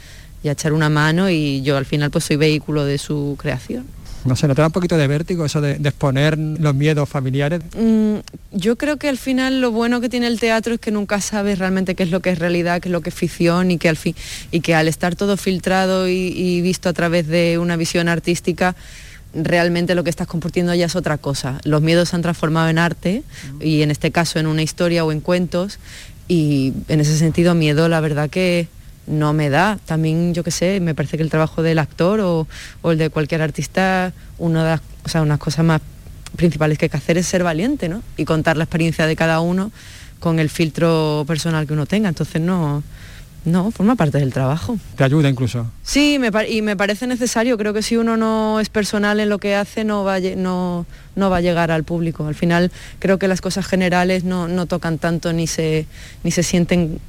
[0.46, 3.86] a echar una mano y yo al final pues soy vehículo de su creación.
[4.24, 7.62] No sé, ¿no te da un poquito de vértigo eso de, exponer los miedos familiares?
[7.78, 8.20] Mm,
[8.54, 11.60] yo creo que al final lo bueno que tiene el teatro es que nunca sabes
[11.60, 13.90] realmente qué es lo que es realidad, qué es lo que es ficción y que
[13.90, 14.16] al, fin,
[14.52, 18.74] y que al estar todo filtrado y visto a través de una visión artística,
[19.34, 21.60] realmente lo que estás compartiendo ya es otra cosa.
[21.63, 23.24] Los miedos se han transformado en arte
[23.60, 25.80] y en este caso en una historia o en cuentos
[26.28, 28.68] y en ese sentido miedo la verdad que
[29.06, 29.80] no me da.
[29.86, 32.48] También yo qué sé, me parece que el trabajo del actor o,
[32.84, 35.82] el de cualquier artista, una de las o sea, unas cosas más
[36.36, 38.04] principales que hay que hacer es ser valiente ¿no?
[38.18, 39.72] y contar la experiencia de cada uno
[40.20, 42.10] con el filtro personal que uno tenga.
[42.10, 42.84] Entonces no,
[43.45, 44.78] no, forma parte del trabajo.
[44.95, 45.71] ¿Te ayuda incluso?
[45.84, 46.19] Sí,
[46.50, 47.58] y me parece necesario.
[47.58, 51.30] Creo que si uno no es personal en lo que hace, no va, no, no
[51.30, 52.28] va a llegar al público.
[52.28, 55.86] Al final creo que las cosas generales no, tocan tanto ni se,
[56.23, 57.00] ni se sienten...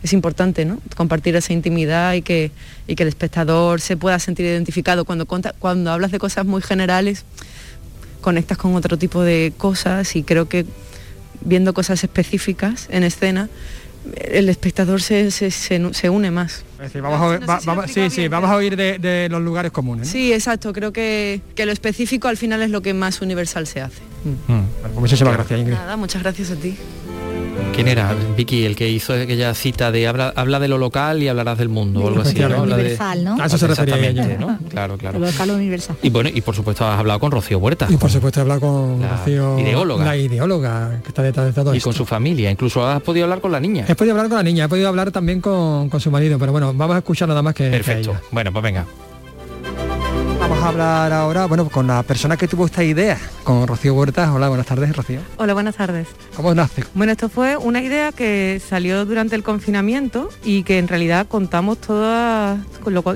[0.00, 0.78] Es importante ¿no?
[0.96, 2.52] compartir esa intimidad y que,
[2.86, 5.04] y que el espectador se pueda sentir identificado.
[5.04, 7.24] Cuando, cuando hablas de cosas muy generales,
[8.20, 10.66] conectas con otro tipo de cosas y creo que
[11.40, 13.48] viendo cosas específicas en escena
[14.16, 16.64] el espectador se, se, une más.
[17.00, 20.08] vamos, a, sí, sí, vamos a oír de, los lugares comunes.
[20.08, 20.72] Sí, exacto.
[20.72, 24.02] Creo que, lo específico al final es lo que más universal se hace.
[24.24, 24.60] Mm.
[24.82, 25.74] Pues muchísimas gracias, Ingrid.
[25.74, 26.76] Nada, muchas gracias a ti.
[27.78, 31.28] ¿Quién era, Vicky, el que hizo aquella cita de habla, habla de lo local y
[31.28, 32.36] hablarás del mundo o algo así?
[32.36, 32.64] ¿no?
[32.64, 33.40] Universal, ¿no?
[33.40, 34.58] A eso se refería ¿no?
[34.68, 35.20] Claro, claro.
[35.20, 35.96] Lo local universal.
[36.02, 37.86] Y bueno, y por supuesto has hablado con Rocío Huerta.
[37.88, 40.04] Y por supuesto he hablado con la Rocío, ideóloga.
[40.04, 43.40] la ideóloga que está detrás de todo Y con su familia, incluso has podido hablar
[43.40, 43.84] con la niña.
[43.86, 46.74] He podido hablar con la niña, he podido hablar también con, su marido, pero bueno,
[46.74, 48.16] vamos a escuchar nada más que Perfecto.
[48.32, 48.86] bueno, pues venga.
[50.48, 54.32] Vamos a hablar ahora, bueno, con la persona que tuvo esta idea, con Rocío Huerta.
[54.32, 55.20] Hola, buenas tardes, Rocío.
[55.36, 56.08] Hola, buenas tardes.
[56.34, 56.84] ¿Cómo nace?
[56.94, 61.76] Bueno, esto fue una idea que salió durante el confinamiento y que en realidad contamos
[61.76, 62.64] toda,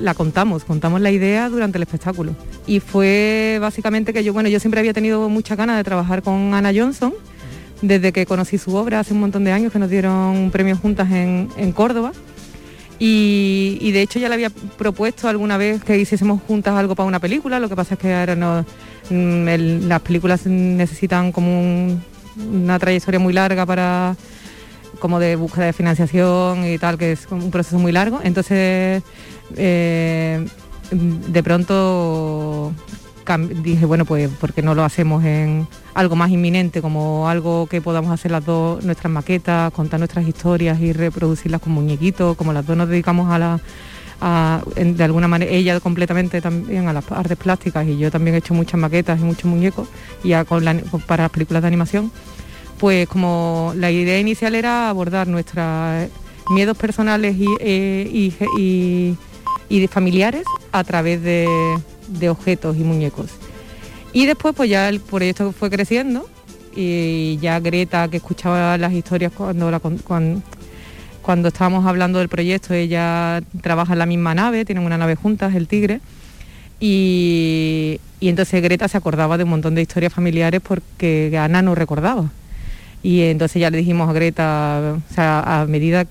[0.01, 2.37] la contamos, contamos la idea durante el espectáculo.
[2.67, 6.53] Y fue básicamente que yo, bueno, yo siempre había tenido mucha ganas de trabajar con
[6.53, 7.15] Ana Johnson,
[7.81, 11.11] desde que conocí su obra hace un montón de años que nos dieron premios juntas
[11.11, 12.13] en, en Córdoba
[12.99, 17.19] y, de hecho ya le había propuesto alguna vez que hiciésemos juntas algo para una
[17.19, 18.65] película, lo que pasa es que ahora no,
[19.11, 22.01] mm, las películas necesitan como
[22.37, 24.17] una trayectoria muy larga para
[24.99, 28.21] como de búsqueda de financiación y tal, que es un proceso muy largo.
[28.23, 29.03] Entonces,
[29.57, 30.47] eh,
[30.93, 32.73] de pronto
[33.63, 38.11] dije, bueno, pues porque no lo hacemos en algo más inminente, como algo que podamos
[38.11, 42.77] hacer las dos, nuestras maquetas, contar nuestras historias y reproducirlas con muñequitos, como las dos
[42.77, 43.61] nos dedicamos a la...
[44.77, 48.55] de alguna manera, ella completamente también a las artes plásticas y yo también he hecho
[48.55, 49.89] muchas maquetas y muchos muñecos
[50.25, 50.33] y
[51.07, 52.11] para las películas de animación,
[52.79, 56.09] pues como la idea inicial era abordar nuestros
[56.51, 58.09] miedos personales y, eh,
[58.59, 59.17] y,
[59.69, 61.47] y familiares a través de,
[62.19, 63.31] de objetos y muñecos.
[64.13, 66.29] Y después pues ya el proyecto fue creciendo
[66.75, 70.43] y ya Greta, que escuchaba las historias cuando, cuando,
[71.23, 75.55] cuando, estábamos hablando del proyecto, ella trabaja en la misma nave, tienen una nave juntas,
[75.55, 76.01] el Tigre,
[76.81, 81.75] y, y entonces Greta se acordaba de un montón de historias familiares porque Ana no
[81.75, 82.31] recordaba.
[83.03, 86.07] Y entonces ya le dijimos a Greta, a medida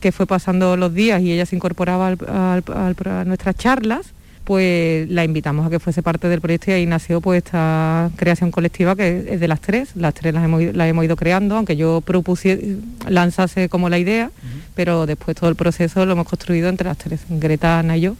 [0.00, 4.12] que fue pasando los días y ella se incorporaba a nuestras charlas,
[4.50, 8.50] pues la invitamos a que fuese parte del proyecto y ahí nació pues esta creación
[8.50, 12.00] colectiva que es de las tres, las tres las hemos, hemos ido creando, aunque yo
[12.00, 14.32] propuse, lanzase como la idea,
[14.74, 18.16] pero después todo el proceso lo hemos construido entre las tres, Greta, Ana y yo.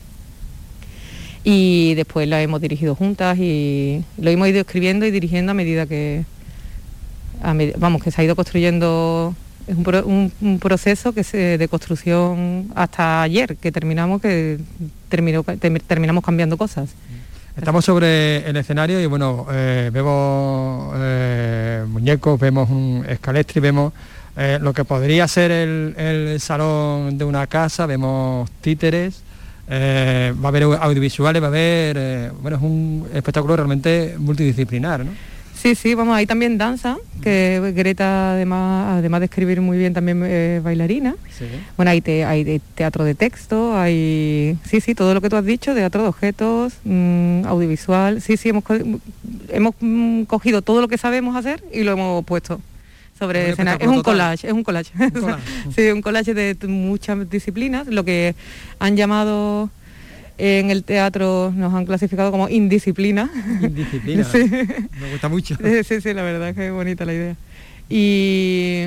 [1.42, 5.86] Y después la hemos dirigido juntas y lo hemos ido escribiendo y dirigiendo a medida
[5.86, 6.26] que,
[7.76, 9.34] vamos, que se ha ido construyendo
[9.66, 14.58] es un, proceso que se, de construcción hasta ayer, que terminamos, que
[15.08, 16.90] terminó, terminamos cambiando cosas.
[17.56, 23.92] Estamos sobre el escenario y bueno, eh, vemos eh, muñecos, vemos un escalestri, vemos
[24.36, 29.22] eh, lo que podría ser el, salón de una casa, vemos títeres,
[29.68, 35.04] va a haber audiovisuales, va a haber, bueno, es un espectáculo realmente multidisciplinar.
[35.60, 40.24] Sí, sí, vamos, hay también danza, que Greta además, además de escribir muy bien también
[40.24, 41.16] es bailarina.
[41.76, 45.74] Bueno, hay, hay teatro de texto, hay, sí, sí, todo lo que tú has dicho,
[45.74, 48.64] teatro de objetos, mm, audiovisual, sí, sí, hemos,
[49.50, 52.58] hemos mm, cogido todo lo que sabemos hacer y lo hemos puesto
[53.18, 53.76] sobre escena.
[53.78, 54.92] Es un collage, es un collage.
[55.76, 58.34] sí, un collage de muchas disciplinas, lo que
[58.78, 59.68] han llamado
[60.40, 63.30] en el teatro nos han clasificado como indisciplina.
[63.60, 64.24] Indisciplina.
[64.32, 64.38] sí.
[65.00, 65.56] Me gusta mucho.
[65.84, 67.36] Sí, sí, la verdad que es bonita la idea.
[67.90, 68.86] Y,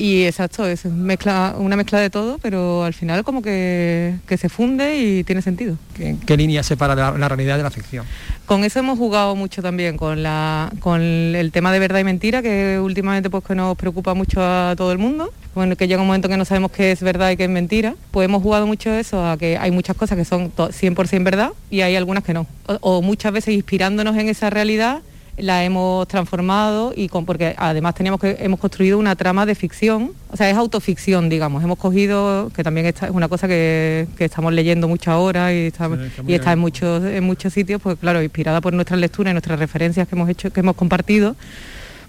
[0.00, 4.98] y exacto, es mezcla, una mezcla de todo, pero al final como que, se funde
[4.98, 5.76] y tiene sentido.
[5.94, 8.06] ¿Qué, línea separa la, realidad de la ficción?
[8.46, 12.40] Con eso hemos jugado mucho también, con, la, con el tema de verdad y mentira,
[12.40, 16.06] que últimamente pues que nos preocupa mucho a todo el mundo bueno, que llega un
[16.06, 18.90] momento que no sabemos qué es verdad y qué es mentira, pues hemos jugado mucho
[18.90, 22.46] eso, a que hay muchas cosas que son 100% verdad y hay algunas que no.
[22.80, 25.00] O, muchas veces inspirándonos en esa realidad
[25.42, 30.12] la hemos transformado y con, porque además teníamos que hemos construido una trama de ficción,
[30.30, 31.62] o sea, es autoficción, digamos.
[31.62, 35.90] Hemos cogido, que también es una cosa que, estamos leyendo mucho ahora y está,
[36.26, 39.58] y está en muchos, en muchos sitios, pues claro, inspirada por nuestras lecturas y nuestras
[39.58, 41.36] referencias que hemos hecho, que hemos compartido,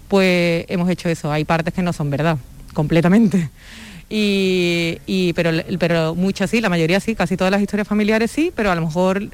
[0.07, 1.31] pues hemos hecho eso.
[1.31, 2.37] Hay partes que no son verdad
[2.73, 3.49] completamente.
[4.13, 8.69] Y, pero, pero muchas sí, la mayoría sí, casi todas las historias familiares sí, pero
[8.71, 9.29] a lo mejor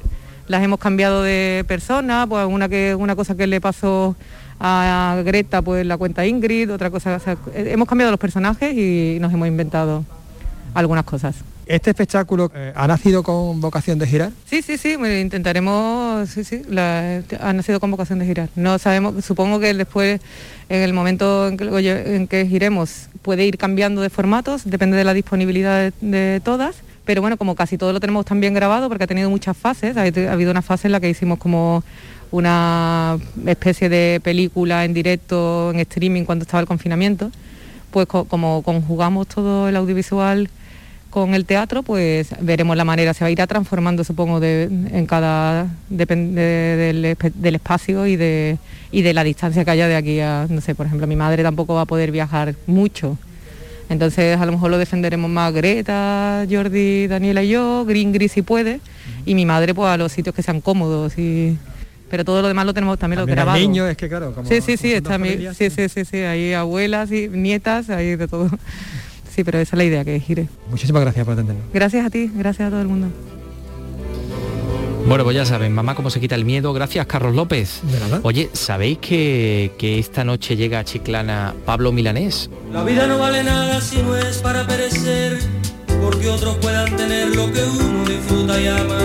[0.48, 4.16] las hemos cambiado de persona, pues una, que, una cosa que le pasó
[4.60, 7.20] a Greta, pues la cuenta Ingrid, otra cosa,
[7.54, 10.04] hemos cambiado los personajes y nos hemos inventado
[10.74, 11.36] algunas cosas.
[11.68, 14.32] ¿Este espectáculo eh, ha nacido con vocación de girar?
[14.46, 18.48] Sí, sí, sí, intentaremos, sí, sí, ha nacido con vocación de girar.
[18.56, 20.18] No sabemos, supongo que después,
[20.70, 25.04] en el momento en que, en que giremos, puede ir cambiando de formatos, depende de
[25.04, 26.76] la disponibilidad de, todas
[27.08, 30.02] pero bueno, como casi todo lo tenemos también grabado, porque ha tenido muchas fases, ha,
[30.02, 31.82] habido una fase en la que hicimos como
[32.30, 33.16] una
[33.46, 37.30] especie de película en directo, en streaming, cuando estaba el confinamiento,
[37.92, 40.50] pues como conjugamos todo el audiovisual
[41.08, 45.66] con el teatro, pues veremos la manera, se va a ir transformando, supongo, en cada,
[45.88, 46.42] depende
[47.32, 48.58] del, espacio y de,
[48.92, 51.42] y de la distancia que haya de aquí a, no sé, por ejemplo, mi madre
[51.42, 53.16] tampoco va a poder viajar mucho.
[53.88, 58.42] Entonces a lo mejor lo defenderemos más Greta, Jordi, Daniela y yo, Green Gris si
[58.42, 58.80] puede,
[59.24, 61.56] y mi madre pues a los sitios que sean cómodos y
[62.10, 63.58] pero todo lo demás lo tenemos también, lo grabado.
[63.58, 67.12] niños, es que claro, como, sí, sí, sí, está sí, sí, sí, sí, hay abuelas
[67.12, 68.50] y nietas, hay de todo.
[69.34, 70.48] Sí, pero esa es la idea, que gire.
[70.68, 71.64] Muchísimas gracias por atendernos.
[71.72, 73.06] Gracias a ti, gracias a todo el mundo.
[75.08, 76.74] Bueno, pues ya saben, mamá cómo se quita el miedo.
[76.74, 77.80] Gracias, Carlos López.
[77.82, 78.20] De nada.
[78.24, 82.50] Oye, ¿sabéis que, que esta noche llega a Chiclana Pablo Milanés?
[82.72, 85.38] La vida no vale nada si no es para perecer,
[86.02, 88.98] porque otros puedan tener lo que uno disfruta y ama.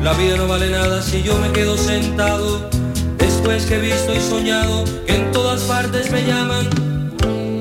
[0.00, 2.70] La vida no vale nada si yo me quedo sentado,
[3.18, 6.88] después que he visto y soñado que en todas partes me llaman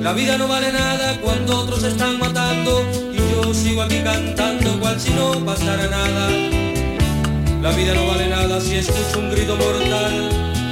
[0.07, 2.81] la vida no vale nada cuando otros están matando
[3.11, 6.56] y yo sigo aquí cantando cual si no pasara nada.
[7.61, 10.29] La vida no vale nada si escucho un grito mortal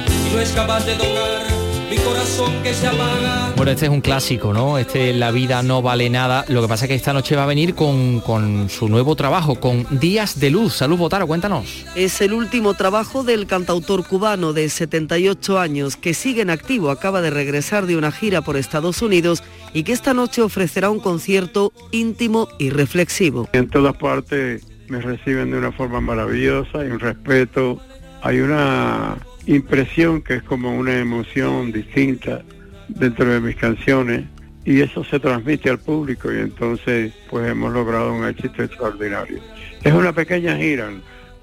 [0.08, 1.44] y no es capaz de tocar
[1.90, 3.52] mi corazón que se apaga.
[3.56, 4.78] Bueno, este es un clásico, ¿no?
[4.78, 6.44] Este La vida no vale nada.
[6.48, 9.56] Lo que pasa es que esta noche va a venir con, con su nuevo trabajo,
[9.56, 10.74] con Días de Luz.
[10.74, 11.84] Salud, Botaro, cuéntanos.
[11.96, 17.20] Es el último trabajo del cantautor cubano de 78 años que sigue en activo, acaba
[17.20, 19.42] de regresar de una gira por Estados Unidos
[19.74, 23.48] y que esta noche ofrecerá un concierto íntimo y reflexivo.
[23.52, 27.80] En todas partes me reciben de una forma maravillosa, hay un respeto,
[28.22, 29.16] hay una
[29.46, 32.42] impresión que es como una emoción distinta
[32.88, 34.24] dentro de mis canciones
[34.64, 39.38] y eso se transmite al público y entonces pues hemos logrado un éxito extraordinario.
[39.82, 40.90] Es una pequeña gira,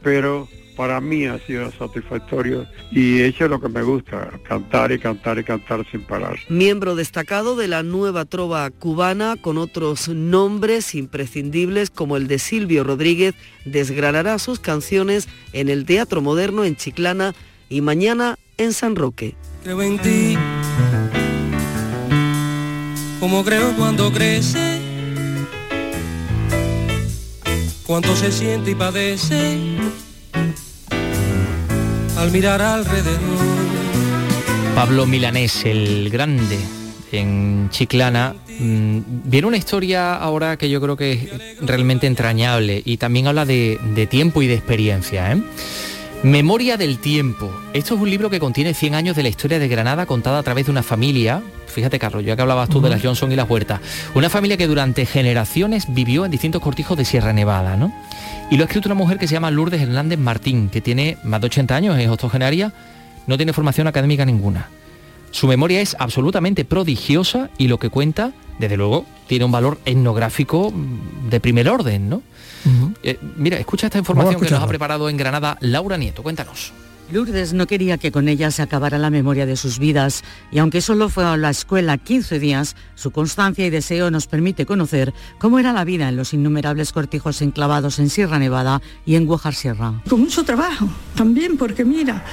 [0.02, 5.00] pero para mí ha sido satisfactorio y he hecho lo que me gusta, cantar y
[5.00, 6.38] cantar y cantar sin parar.
[6.50, 12.84] Miembro destacado de la nueva trova cubana con otros nombres imprescindibles como el de Silvio
[12.84, 17.34] Rodríguez, desgranará sus canciones en el Teatro Moderno en Chiclana
[17.70, 19.36] y mañana en San Roque.
[19.64, 20.38] Creo en ti,
[23.20, 24.82] como creo cuando crece,
[27.86, 29.58] cuánto se siente y padece
[32.24, 33.20] al mirar alrededor.
[34.76, 36.58] Pablo Milanés, el grande,
[37.12, 38.34] en Chiclana.
[38.48, 43.46] mm, Viene una historia ahora que yo creo que es realmente entrañable y también habla
[43.46, 45.34] de, tiempo y de experiencia.
[45.34, 45.44] ¿eh?
[46.24, 47.54] Memoria del tiempo.
[47.74, 50.44] Esto es un libro que contiene 100 años de la historia de Granada contada a
[50.44, 51.44] través de una familia.
[51.68, 53.82] Fíjate, Carlos, ya que hablabas tú de las Johnson y las Huertas.
[54.16, 57.94] Una familia que durante generaciones vivió en distintos cortijos de Sierra Nevada, ¿no?
[58.50, 61.42] Y lo ha escrito una mujer que se llama Lourdes Hernández Martín, que tiene más
[61.42, 62.72] de 80 años, es octogenaria,
[63.28, 64.70] no tiene formación académica ninguna.
[65.32, 70.72] Su memoria es absolutamente prodigiosa y lo que cuenta, desde luego, tiene un valor etnográfico
[71.30, 72.22] de primer orden, ¿no?
[73.04, 76.24] Eh, mira, escucha esta información que nos ha preparado en Granada Laura Nieto.
[76.24, 76.74] Cuéntanos.
[77.12, 80.82] Lourdes no quería que con ella se acabara la memoria de sus vidas y aunque
[80.82, 85.60] solo fue a la escuela 15 días, su constancia y deseo nos permite conocer cómo
[85.60, 90.02] era la vida en los innumerables cortijos enclavados en Sierra Nevada y en Guajar Sierra.
[90.10, 92.24] Con mucho trabajo también, porque mira,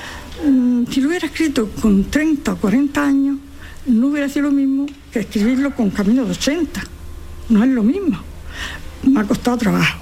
[0.47, 3.39] mm, si lo hubiera escrito con 30 o 40 años,
[3.87, 6.83] no hubiera sido lo mismo que escribirlo con camino de 80.
[7.49, 8.30] No es lo mismo.
[9.05, 9.99] Me ha costado trabajo.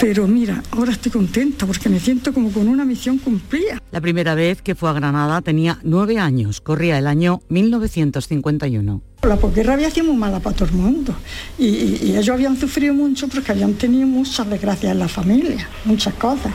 [0.00, 3.82] Pero mira, ahora estoy contenta porque me siento como con una misión cumplida.
[3.90, 9.00] La primera vez que fue a Granada tenía nueve años, corría el año 1951.
[9.22, 11.14] La posguerra había sido muy mala para todo el mundo
[11.58, 15.68] y, y- y ellos habían sufrido mucho porque habían tenido muchas desgracias en la familia,
[15.84, 16.52] muchas cosas.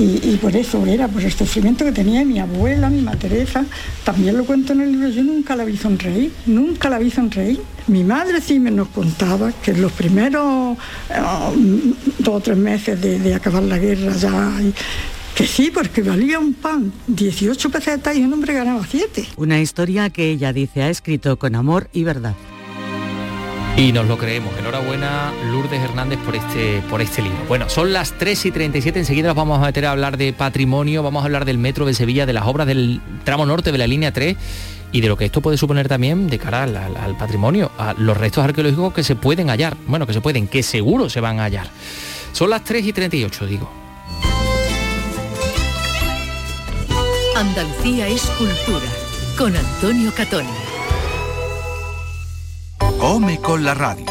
[0.00, 3.66] Y, por eso era, por el sufrimiento que tenía mi abuela, mi madre Teresa,
[4.02, 7.60] también lo cuento en el libro, yo nunca la vi sonreír, nunca la vi sonreír.
[7.86, 10.78] Mi madre sí me nos contaba que en los primeros
[11.10, 14.52] eh, dos o tres meses de, acabar la guerra ya,
[15.34, 19.28] que sí, porque valía un pan 18 pesetas y un hombre ganaba 7.
[19.36, 22.34] Una historia que ella dice ha escrito con amor y verdad.
[23.80, 24.54] Y nos lo creemos.
[24.58, 27.38] Enhorabuena, Lourdes Hernández, por este, por este libro.
[27.48, 28.98] Bueno, son las 3 y 37.
[28.98, 31.94] Enseguida nos vamos a meter a hablar de patrimonio, vamos a hablar del metro de
[31.94, 34.36] Sevilla, de las obras del tramo norte de la línea 3
[34.92, 38.44] y de lo que esto puede suponer también de cara al, patrimonio, a los restos
[38.44, 39.78] arqueológicos que se pueden hallar.
[39.86, 41.70] Bueno, que se pueden, que seguro se van a hallar.
[42.32, 43.70] Son las 3 y 38, digo.
[47.34, 48.84] Andalucía es cultura.
[49.38, 50.69] Con Antonio Catoni.
[53.00, 54.04] Come con la radio.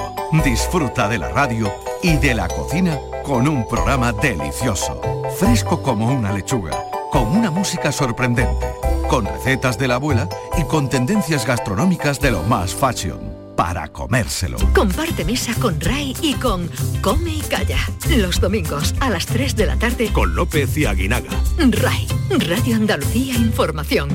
[0.43, 1.71] Disfruta de la radio
[2.01, 4.99] y de la cocina con un programa delicioso.
[5.37, 6.71] Fresco como una lechuga.
[7.11, 8.65] Con una música sorprendente.
[9.07, 10.27] Con recetas de la abuela
[10.57, 13.19] y con tendencias gastronómicas de lo más fashion.
[13.55, 14.57] Para comérselo.
[14.73, 16.67] Comparte mesa con Ray y con
[17.03, 17.77] Come y Calla.
[18.17, 20.11] Los domingos a las 3 de la tarde.
[20.11, 21.29] Con López y Aguinaga.
[21.59, 22.07] Ray,
[22.39, 24.09] Radio Andalucía Información.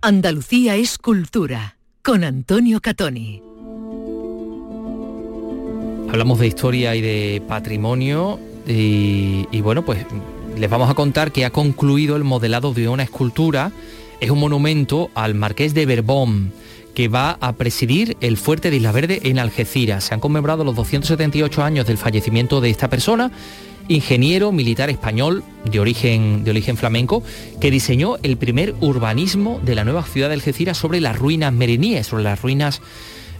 [0.00, 1.74] Andalucía es cultura.
[2.04, 3.40] Con Antonio Catoni.
[6.10, 10.04] Hablamos de historia y de patrimonio y, bueno, pues
[10.54, 13.72] les vamos a contar que ha concluido el modelado de una escultura.
[14.20, 16.52] Es un monumento al marqués de Berbón
[16.94, 20.04] que va a presidir el fuerte de Isla Verde en Algeciras.
[20.04, 23.32] Se han conmemorado los 278 años del fallecimiento de esta persona,
[23.88, 27.22] ingeniero militar español de origen, de origen flamenco,
[27.60, 32.06] que diseñó el primer urbanismo de la nueva ciudad de Algeciras sobre las ruinas mereníes,
[32.06, 32.80] sobre las ruinas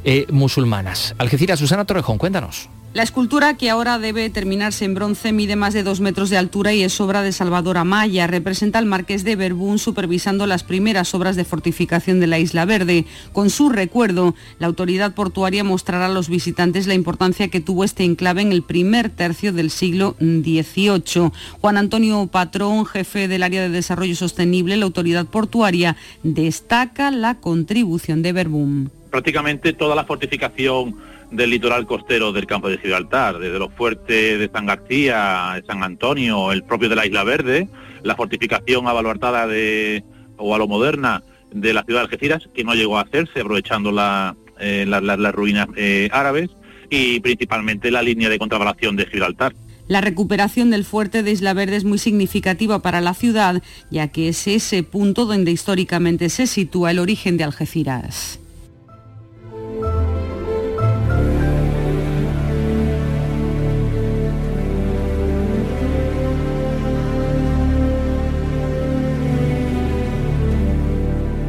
[0.05, 1.15] eh, musulmanas.
[1.19, 2.69] Algeciras, Susana Torrejón, cuéntanos.
[2.95, 6.73] La escultura, que ahora debe terminarse en bronce, mide más de dos metros de altura
[6.75, 8.29] y es obra de Salvador Amaya.
[8.29, 13.05] Representa al marqués de Berbún supervisando las primeras obras de fortificación de la Isla Verde.
[13.33, 18.05] Con su recuerdo, la autoridad portuaria mostrará a los visitantes la importancia que tuvo este
[18.05, 21.33] enclave en el primer tercio del siglo XVIII.
[21.61, 28.23] Juan Antonio Patrón, jefe del área de desarrollo sostenible, la autoridad portuaria, destaca la contribución
[28.23, 28.93] de Berbún.
[29.11, 30.95] Prácticamente toda la fortificación
[31.31, 36.53] del litoral costero del campo de Gibraltar, desde los fuertes de San García, San Antonio,
[36.53, 37.69] el propio de la Isla Verde,
[38.03, 40.05] la fortificación abaluartada de,
[40.37, 43.91] o a lo moderna de la ciudad de Algeciras, que no llegó a hacerse aprovechando
[44.61, 46.51] eh, las ruinas eh, árabes,
[46.91, 49.55] y principalmente la línea de contrabalación de Gibraltar.
[49.87, 54.29] La recuperación del fuerte de Isla Verde es muy significativa para la ciudad, ya que
[54.29, 58.41] es ese punto donde históricamente se sitúa el origen de Algeciras.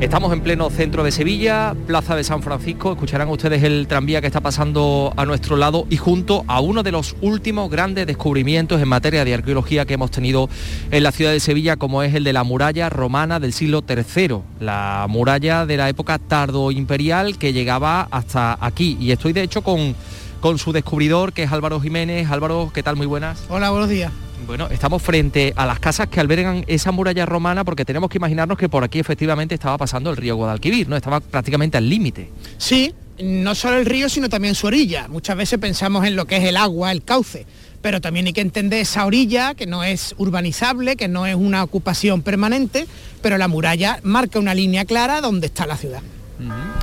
[0.02, 2.91] Estamos en pleno centro de Sevilla, Plaza de San Francisco.
[2.91, 6.91] Escucharán ustedes el tranvía que está pasando a nuestro lado y junto a uno de
[6.91, 10.50] los últimos grandes descubrimientos en materia de arqueología que hemos tenido
[10.91, 14.39] en la ciudad de Sevilla, como es el de la muralla romana del siglo III,
[14.60, 18.98] la muralla de la época tardo-imperial que llegaba hasta aquí.
[19.00, 19.96] Y estoy de hecho con,
[20.41, 22.30] con su descubridor, que es Álvaro Jiménez.
[22.30, 22.98] Álvaro, ¿qué tal?
[22.98, 23.46] Muy buenas.
[23.48, 24.12] Hola, buenos días.
[24.46, 28.58] Bueno, estamos frente a las casas que albergan esa muralla romana porque tenemos que imaginarnos
[28.58, 30.96] que por aquí efectivamente estaba pasando el río Guadalquivir, ¿no?
[30.96, 32.30] Estaba prácticamente al límite.
[32.58, 35.08] Sí, no solo el río, sino también su orilla.
[35.08, 37.48] Muchas veces pensamos en lo que es el agua, el cauce,
[37.82, 41.64] pero también hay que entender esa orilla, que no es urbanizable, que no es una
[41.64, 42.86] ocupación permanente,
[43.24, 46.02] pero la muralla marca una línea clara donde está la ciudad.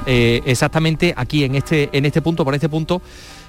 [0.07, 3.03] Eh, exactamente aquí, en este, en este punto, por este punto,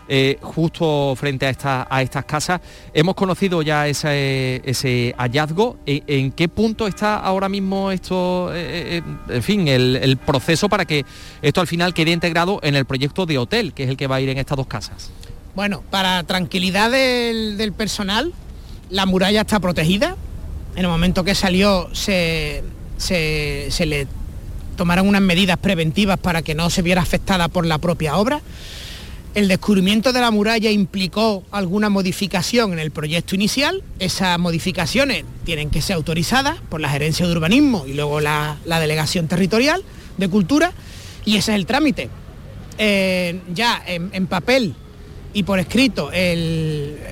[0.10, 2.60] eh, justo frente a, a estas casas.
[2.94, 5.78] Hemos conocido ya ese, hallazgo.
[5.86, 11.06] ¿En, qué punto está ahora mismo esto, eh, eh, en fin, el, proceso para que
[11.42, 14.18] esto al final quede integrado en el proyecto de hotel, que es el que va
[14.18, 15.10] a ir en estas dos casas?
[15.56, 18.34] Bueno, para tranquilidad del, personal,
[18.90, 20.18] la muralla está protegida.
[20.76, 22.64] En el momento que salió se,
[22.98, 24.08] se le
[24.76, 28.42] tomaron unas medidas preventivas para que no se viera afectada por la propia obra.
[29.36, 33.82] El descubrimiento de la muralla implicó alguna modificación en el proyecto inicial.
[33.98, 39.28] Esas modificaciones tienen que ser autorizadas por la Gerencia de Urbanismo y luego la, Delegación
[39.28, 39.84] Territorial
[40.20, 40.72] de Cultura
[41.26, 42.10] y ese es el trámite.
[42.78, 44.76] Eh, ya en, papel
[45.34, 46.12] y por escrito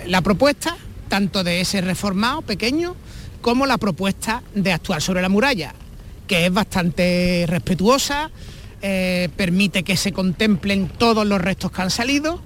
[0.05, 0.78] la propuesta,
[1.09, 2.95] tanto de ese reformado pequeño
[3.41, 5.74] como la propuesta de actuar sobre la muralla,
[6.28, 8.30] que es bastante respetuosa,
[8.82, 12.41] eh, permite que se contemplen todos los restos que han salido,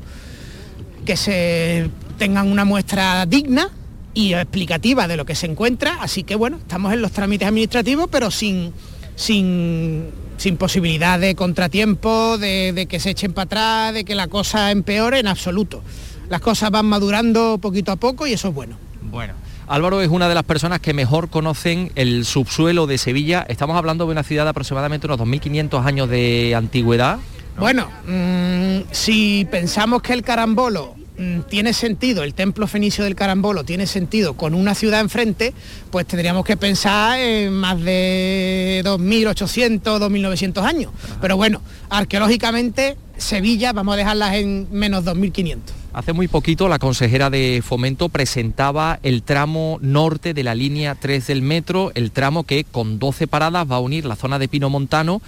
[1.05, 3.69] que se tengan una muestra digna
[4.13, 8.07] y explicativa de lo que se encuentra, así que bueno, estamos en los trámites administrativos,
[8.11, 8.73] pero sin,
[9.15, 14.27] sin, sin posibilidad de contratiempo, de, de que se echen para atrás, de que la
[14.27, 15.83] cosa empeore en absoluto.
[16.29, 18.77] Las cosas van madurando poquito a poco y eso es bueno.
[19.03, 19.44] Bueno.
[19.67, 23.45] Álvaro es una de las personas que mejor conocen el subsuelo de Sevilla.
[23.49, 27.17] Estamos hablando de una ciudad de aproximadamente unos 2.500 años de antigüedad.
[27.57, 33.63] Bueno, mm, si pensamos que el carambolo mm, tiene sentido, el templo fenicio del carambolo
[33.63, 35.53] tiene sentido con una ciudad enfrente,
[35.89, 40.91] pues tendríamos que pensar en más de 2.800, 2.900 años.
[41.21, 45.84] Pero bueno, arqueológicamente Sevilla vamos a dejarlas en menos 2.500.
[45.95, 51.25] Hace muy poquito la consejera de Fomento presentaba el tramo norte de la línea 3
[51.25, 54.69] del metro, el tramo que con 12 paradas va a unir la zona de Pino
[54.69, 55.21] Montano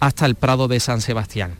[0.00, 1.54] hasta el Prado de San Sebastián.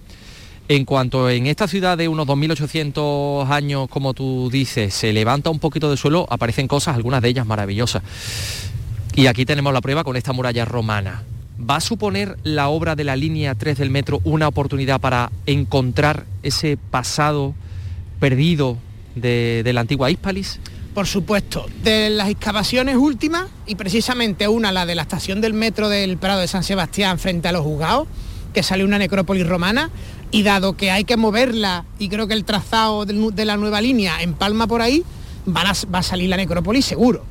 [0.68, 5.58] En cuanto en esta ciudad de unos 2.800 años, como tú dices, se levanta un
[5.58, 8.02] poquito de suelo, aparecen cosas, algunas de ellas maravillosas.
[9.14, 11.22] Y aquí tenemos la prueba con esta muralla romana.
[11.58, 16.26] ¿Va a suponer la obra de la línea 3 del metro una oportunidad para encontrar
[16.42, 17.54] ese pasado
[18.22, 18.78] perdido
[19.16, 20.60] de, la antigua Hispalis?
[20.94, 25.88] Por supuesto, de las excavaciones últimas, y precisamente una, la de la estación del metro
[25.88, 28.06] del Prado de San Sebastián frente a los juzgados,
[28.54, 29.90] que salió una necrópolis romana,
[30.30, 34.22] y dado que hay que moverla, y creo que el trazado de la nueva línea
[34.22, 35.02] empalma por ahí,
[35.48, 37.24] va a salir la necrópolis seguro.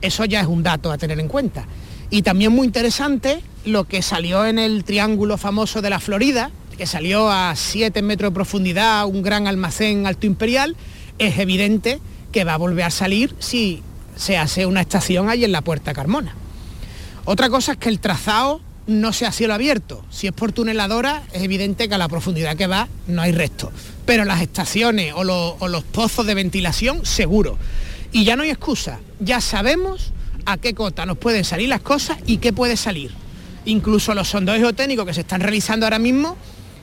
[0.00, 1.66] Eso ya es un dato a tener en cuenta.
[2.08, 6.86] Y también muy interesante lo que salió en el triángulo famoso de la Florida, que
[6.86, 10.76] salió a 7 metros de profundidad, un gran almacén alto imperial,
[11.18, 12.00] es evidente
[12.32, 13.82] que va a volver a salir si
[14.16, 16.34] se hace una estación ahí en la Puerta Carmona.
[17.24, 20.04] Otra cosa es que el trazado no sea cielo abierto.
[20.10, 23.72] Si es por tuneladora, es evidente que a la profundidad que va no hay resto.
[24.04, 27.58] Pero las estaciones o, los pozos de ventilación, seguro.
[28.12, 29.00] Y ya no hay excusa.
[29.20, 30.12] Ya sabemos
[30.44, 33.10] a qué cota nos pueden salir las cosas y qué puede salir.
[33.64, 36.36] Incluso los sondeos geotécnicos que se están realizando ahora mismo,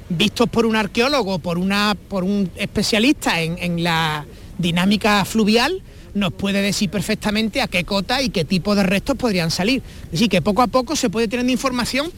[0.09, 4.25] vistos por un arqueólogo, por, una, por un especialista en, la
[4.57, 5.81] dinámica fluvial,
[6.13, 9.81] nos puede decir perfectamente a qué cota y qué tipo de restos podrían salir.
[10.11, 12.11] Decir, que poco a poco se puede tener información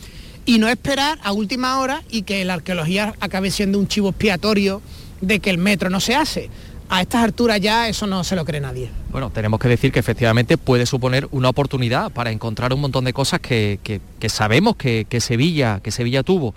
[0.45, 4.81] y no esperar a última hora y que la arqueología acabe siendo un chivo expiatorio
[5.21, 6.49] de que el metro no se hace.
[6.87, 8.89] A estas alturas ya eso no se lo cree nadie.
[9.11, 13.13] Bueno, tenemos que decir que efectivamente puede suponer una oportunidad para encontrar un montón de
[13.13, 13.79] cosas que,
[14.27, 16.53] sabemos que, Sevilla, que Sevilla tuvo.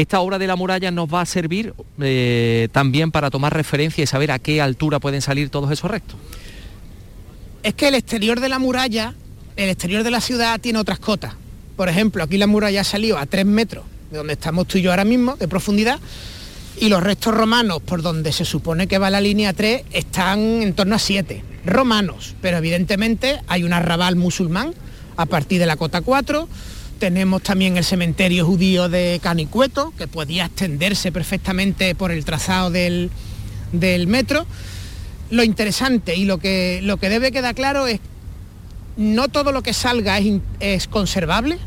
[0.00, 4.06] Esta obra de la muralla nos va a servir eh, también para tomar referencia y
[4.06, 6.16] saber a qué altura pueden salir todos esos restos
[7.62, 9.14] es que el exterior de la muralla,
[9.56, 11.34] el exterior de la ciudad tiene otras cotas.
[11.76, 14.82] Por ejemplo, aquí la muralla ha salido a 3 metros, de donde estamos tú y
[14.82, 15.98] yo ahora mismo, de profundidad,
[16.78, 20.72] y los restos romanos, por donde se supone que va la línea 3, están en
[20.74, 21.44] torno a 7.
[21.64, 24.72] Romanos, pero evidentemente hay un arrabal musulmán
[25.16, 26.48] a partir de la cota 4.
[27.00, 33.10] Tenemos también el cementerio judío de Canicueto, que podía extenderse perfectamente por el trazado del,
[33.72, 34.46] del metro
[35.30, 38.00] lo interesante y lo que, lo que debe quedar claro es
[38.96, 40.18] no todo lo que salga
[40.58, 41.58] es, conservable,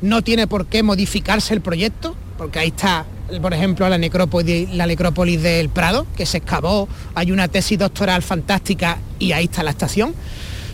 [0.00, 3.06] no tiene por qué modificarse el proyecto, porque ahí está,
[3.40, 8.22] por ejemplo, la necrópolis, la necrópolis del Prado, que se excavó, hay una tesis doctoral
[8.22, 10.14] fantástica y ahí está la estación,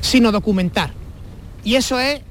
[0.01, 0.93] sino documentar.
[1.65, 2.23] Y eso es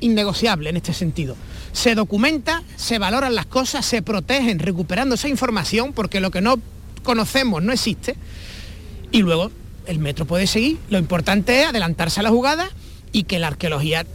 [0.00, 1.36] innegociable en este sentido.
[1.72, 6.58] Se documenta, se valoran las cosas, se protegen recuperando esa información, porque lo que no
[7.02, 8.16] conocemos no existe,
[9.10, 9.50] y luego
[9.86, 10.78] el metro puede seguir.
[10.90, 12.70] Lo importante es adelantarse a la jugada
[13.12, 14.06] y que la arqueología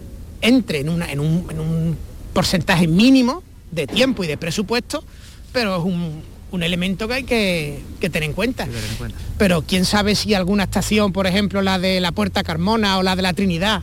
[0.42, 1.98] entre en, una, en, un,
[2.34, 5.04] porcentaje mínimo de tiempo y de presupuesto,
[5.52, 8.68] pero es un, elemento que hay que, tener en cuenta.
[9.40, 13.16] Pero quién sabe si alguna estación, por ejemplo, la de la Puerta Carmona o la
[13.16, 13.82] de la Trinidad,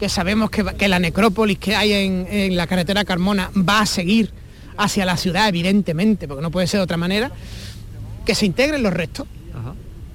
[0.00, 4.32] que sabemos que, la necrópolis que hay en, en, la carretera Carmona va a seguir
[4.76, 7.30] hacia la ciudad, evidentemente, porque no puede ser de otra manera,
[8.24, 9.28] que se integren los restos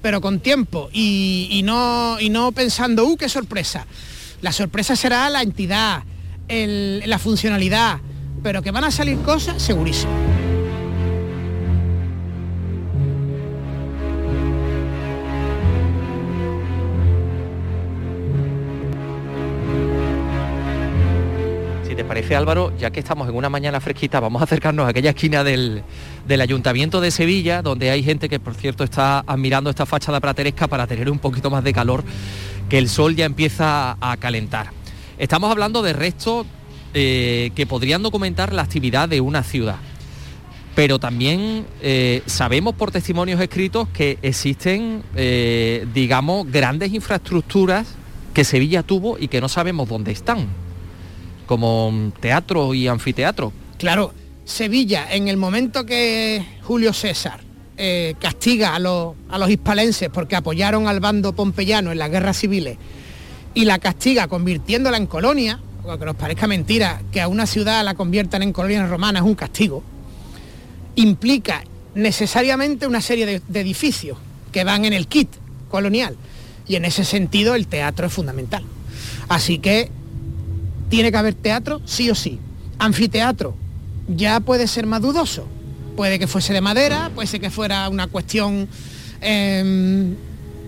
[0.06, 3.88] pero con tiempo y, no, y no pensando, ¡uh, qué sorpresa!
[4.40, 6.04] La sorpresa será la entidad,
[6.48, 7.98] la funcionalidad,
[8.40, 10.35] pero que van a salir cosas, segurísimo.
[22.06, 25.44] Parece Álvaro, ya que estamos en una mañana fresquita, vamos a acercarnos a aquella esquina
[25.44, 25.82] del,
[26.28, 30.86] Ayuntamiento de Sevilla, donde hay gente que por cierto está admirando esta fachada prateresca para
[30.86, 32.04] tener un poquito más de calor,
[32.68, 34.70] que el sol ya empieza a calentar.
[35.18, 36.46] Estamos hablando de restos
[36.94, 39.76] eh, que podrían documentar la actividad de una ciudad.
[40.74, 47.94] Pero también eh, sabemos por testimonios escritos que existen, eh, digamos, grandes infraestructuras
[48.34, 50.65] que Sevilla tuvo y que no sabemos dónde están
[51.46, 53.52] como teatro y anfiteatro.
[53.78, 54.12] Claro,
[54.44, 57.40] Sevilla, en el momento que Julio César
[57.76, 62.38] eh, castiga a los, a los hispalenses porque apoyaron al bando pompeyano en las guerras
[62.38, 62.78] civiles
[63.54, 67.94] y la castiga convirtiéndola en colonia, aunque nos parezca mentira que a una ciudad la
[67.94, 69.82] conviertan en colonia romana es un castigo,
[70.94, 74.18] implica necesariamente una serie de, de edificios
[74.52, 75.28] que van en el kit
[75.70, 76.16] colonial
[76.68, 78.64] y en ese sentido el teatro es fundamental.
[79.28, 79.90] Así que
[80.88, 82.38] tiene que haber teatro sí o sí.
[82.78, 83.54] Anfiteatro
[84.08, 85.46] ya puede ser más dudoso.
[85.96, 88.68] Puede que fuese de madera, puede ser que fuera una cuestión
[89.20, 90.14] em,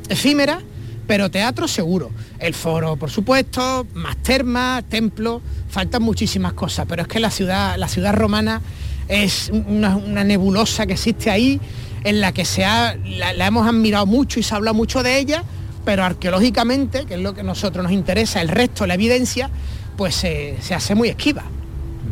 [0.09, 0.63] efímera,
[1.07, 2.11] pero teatro seguro.
[2.39, 7.77] El foro, por supuesto, más termas, templos, faltan muchísimas cosas, pero es que la ciudad,
[7.77, 8.63] la ciudad romana
[9.09, 11.61] es una, nebulosa que existe ahí,
[12.05, 15.19] en la que se ha, la, hemos admirado mucho y se ha hablado mucho de
[15.19, 15.45] ella,
[15.85, 19.51] pero arqueológicamente, que es lo que a nosotros nos interesa, el resto, la evidencia,
[19.99, 21.43] pues se, hace muy esquiva.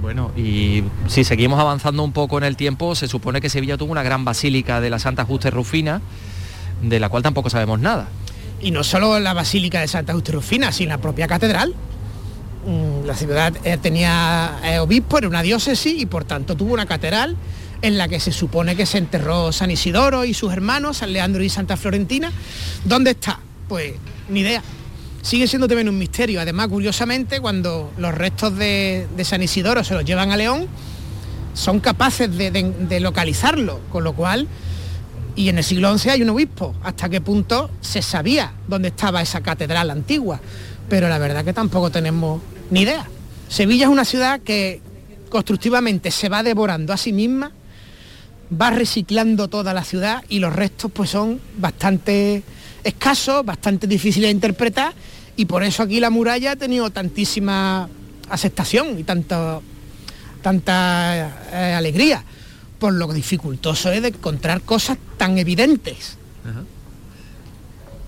[0.02, 3.92] Bueno, y si seguimos avanzando un poco en el tiempo, se supone que Sevilla tuvo
[3.92, 6.02] una gran basílica de la Santa Justa Rufina,
[6.82, 8.08] de la cual tampoco sabemos nada.
[8.60, 11.74] Y no solo la basílica de Santa Justa Rufina, sino la propia catedral.
[12.66, 16.86] Mm, la ciudad eh, tenía eh, obispo, era una diócesis y por tanto tuvo una
[16.86, 17.36] catedral
[17.82, 21.44] en la que se supone que se enterró San Isidoro y sus hermanos, San Leandro
[21.44, 22.32] y Santa Florentina.
[22.84, 23.38] ¿Dónde está?
[23.68, 23.94] Pues
[24.28, 24.60] ni idea
[25.26, 26.40] sigue siendo también un misterio.
[26.40, 30.68] Además, curiosamente, cuando los restos de, San Isidoro se los llevan a León,
[31.52, 34.46] son capaces de, localizarlo, con lo cual,
[35.34, 39.20] y en el siglo XI hay un obispo, hasta qué punto se sabía dónde estaba
[39.20, 40.40] esa catedral antigua,
[40.88, 43.06] pero la verdad que tampoco tenemos ni idea.
[43.48, 44.80] Sevilla es una ciudad que
[45.28, 47.50] constructivamente se va devorando a sí misma,
[48.48, 52.44] va reciclando toda la ciudad y los restos pues son bastante
[52.84, 54.94] escasos, bastante difíciles de interpretar
[55.36, 57.88] y por eso aquí la muralla ha tenido tantísima
[58.28, 59.62] aceptación y tanto,
[60.42, 62.24] tanta eh, alegría,
[62.78, 66.16] por lo dificultoso es de encontrar cosas tan evidentes.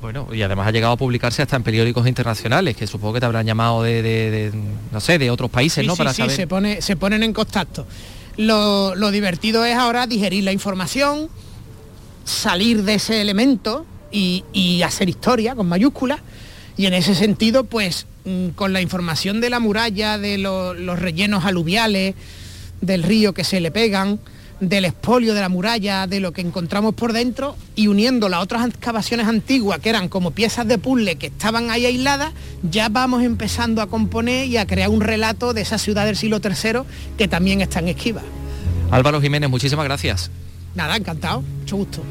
[0.01, 3.27] Bueno, y además ha llegado a publicarse hasta en periódicos internacionales, que supongo que te
[3.27, 4.53] habrán llamado de,
[4.93, 5.95] no sé, de otros países, ¿no?
[5.95, 7.85] Sí, Para sí, se, pone, se ponen en contacto.
[8.37, 11.29] Lo, divertido es ahora digerir la información,
[12.25, 16.21] salir de ese elemento y, hacer historia con mayúsculas.
[16.79, 21.45] Y en ese sentido, pues mm, con la información de la muralla, de los rellenos
[21.45, 22.15] aluviales,
[22.81, 24.21] del río que se le pegan,
[24.61, 28.67] del espolio de la muralla, de lo que encontramos por dentro y uniendo las otras
[28.67, 33.83] excavaciones antiguas que eran como piezas de puzzle que estaban ahí aisladas, ya vamos empezando
[33.83, 36.81] a componer y a crear un relato de esa ciudad del siglo III
[37.17, 38.23] que también está en Esquiva.
[38.91, 40.31] Álvaro Jiménez, muchísimas gracias.
[40.77, 42.03] Nada, encantado, mucho gusto.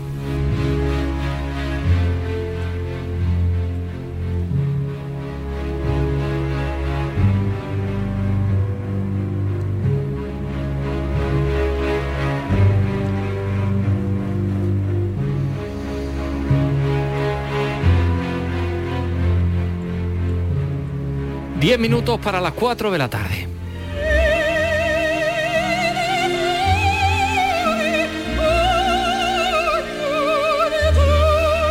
[21.68, 23.45] Diez minutos para las 4 de la tarde.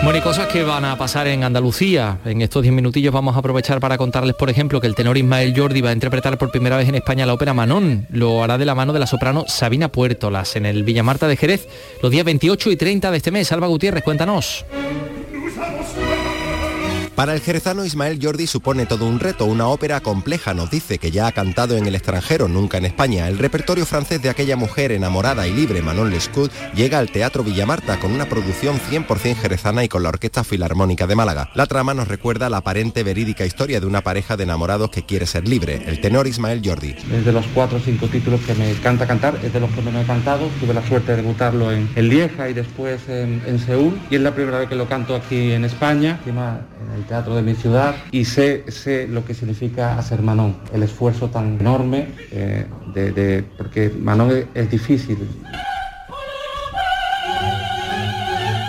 [0.05, 2.19] Bueno, y cosas que van a pasar en Andalucía.
[2.27, 5.59] En estos 10 minutillos vamos a aprovechar para contarles, por ejemplo, que el tenor Ismael
[5.59, 8.07] Jordi va a interpretar por primera vez en España la ópera Manón.
[8.11, 11.69] Lo hará de la mano de la soprano Sabina Puertolas en el Villamarta de Jerez
[12.03, 13.51] los días 28 y 30 de este mes.
[13.51, 14.67] Alba Gutiérrez, cuéntanos.
[17.17, 21.11] Para el jerezano Ismael Jordi supone todo un reto, una ópera compleja, nos dice que
[21.11, 23.27] ya ha cantado en el extranjero, nunca en España.
[23.27, 27.99] El repertorio francés de aquella mujer enamorada y libre, Manon Lescaut, llega al Teatro Villamarta
[28.01, 31.49] con una producción 100% jerezana y con la Orquesta Filarmónica de Málaga.
[31.55, 35.25] La trama nos recuerda la aparente verídica historia de una pareja de enamorados que quiere
[35.25, 36.97] ser libre, el tenor Ismael Jordi.
[37.11, 39.81] Es de los cuatro o cinco títulos que me encanta cantar, es de los que
[39.81, 40.51] menos he cantado.
[40.61, 44.59] Tuve la suerte de debutarlo en, Lieja y después en, Seúl y es la primera
[44.59, 46.21] vez que lo canto aquí en España
[47.07, 51.59] teatro de mi ciudad y sé, sé lo que significa hacer Manon, el esfuerzo tan
[51.61, 55.19] enorme, eh, de, porque Manon es, difícil.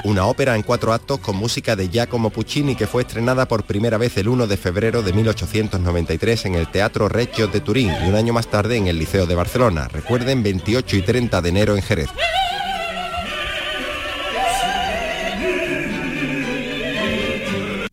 [0.04, 3.98] Una ópera en cuatro actos con música de Giacomo Puccini que fue estrenada por primera
[3.98, 8.16] vez el 1 de febrero de 1893 en el Teatro Reggio de Turín y un
[8.16, 9.90] año más tarde en el Liceo de Barcelona.
[9.90, 12.10] Recuerden 28 y 30 de enero en Jerez.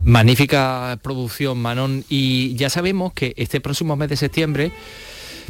[0.05, 2.05] Magnífica producción, Manon.
[2.09, 4.73] Y ya sabemos que este próximo mes de septiembre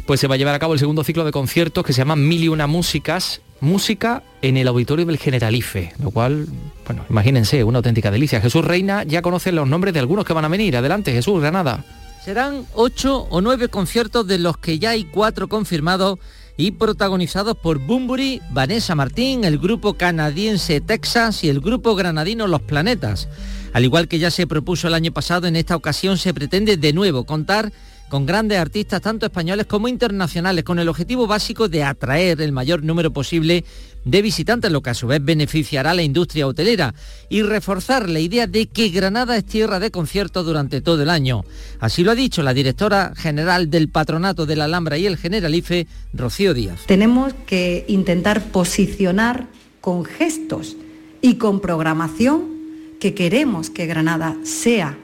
[0.05, 2.15] pues se va a llevar a cabo el segundo ciclo de conciertos que se llama
[2.15, 6.47] Mil y una músicas, música en el auditorio del Generalife, lo cual,
[6.85, 8.39] bueno, imagínense, una auténtica delicia.
[8.39, 10.77] Jesús Reina ya conoce los nombres de algunos que van a venir.
[10.77, 11.83] Adelante, Jesús, Granada.
[12.23, 16.19] Serán ocho o nueve conciertos de los que ya hay cuatro confirmados
[16.57, 22.61] y protagonizados por Bumburi, Vanessa Martín, el grupo canadiense Texas y el grupo granadino Los
[22.61, 23.27] Planetas.
[23.75, 26.93] Al igual que ya se propuso el año pasado, en esta ocasión se pretende de
[26.93, 27.73] nuevo contar
[28.07, 32.83] con grandes artistas tanto españoles como internacionales, con el objetivo básico de atraer el mayor
[32.83, 33.65] número posible
[34.05, 36.95] de visitantes, lo que a su vez beneficiará a la industria hotelera
[37.27, 41.43] y reforzar la idea de que Granada es tierra de conciertos durante todo el año.
[41.81, 45.85] Así lo ha dicho la directora general del Patronato de la Alhambra y el Generalife,
[46.13, 46.85] Rocío Díaz.
[46.85, 49.47] Tenemos que intentar posicionar
[49.81, 50.77] con gestos
[51.21, 52.54] y con programación
[52.99, 54.97] que queremos que Granada sea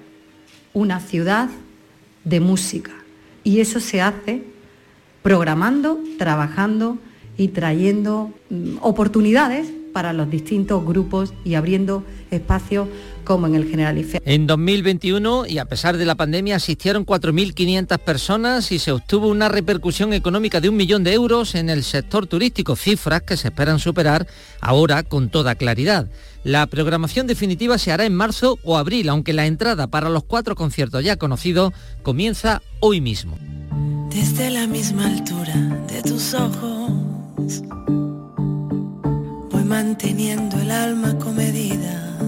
[0.73, 1.49] una ciudad
[2.23, 2.91] de música.
[3.43, 4.43] Y eso se hace
[5.21, 6.97] programando, trabajando
[7.37, 12.87] y trayendo mm, oportunidades para los distintos grupos y abriendo espacios
[13.23, 14.21] como en el Generalife.
[14.25, 19.49] En 2021, y a pesar de la pandemia, asistieron 4.500 personas y se obtuvo una
[19.49, 23.79] repercusión económica de un millón de euros en el sector turístico, cifras que se esperan
[23.79, 24.27] superar
[24.59, 26.07] ahora con toda claridad.
[26.43, 30.55] La programación definitiva se hará en marzo o abril, aunque la entrada para los cuatro
[30.55, 33.37] conciertos ya conocidos comienza hoy mismo.
[34.09, 35.53] Desde la misma altura
[35.87, 36.91] de tus ojos,
[39.51, 42.19] voy manteniendo el alma comedida.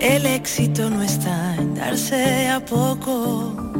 [0.00, 3.71] El éxito no está en darse a poco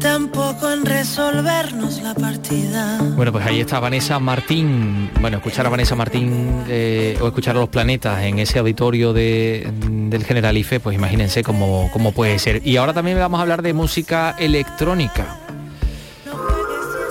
[0.00, 2.98] tampoco en resolvernos la partida.
[3.16, 5.10] Bueno, pues ahí está Vanessa Martín.
[5.20, 9.70] Bueno, escuchar a Vanessa Martín eh, o escuchar a los planetas en ese auditorio de,
[10.10, 12.62] del Generalife, pues imagínense cómo, cómo puede ser.
[12.64, 15.38] Y ahora también vamos a hablar de música electrónica.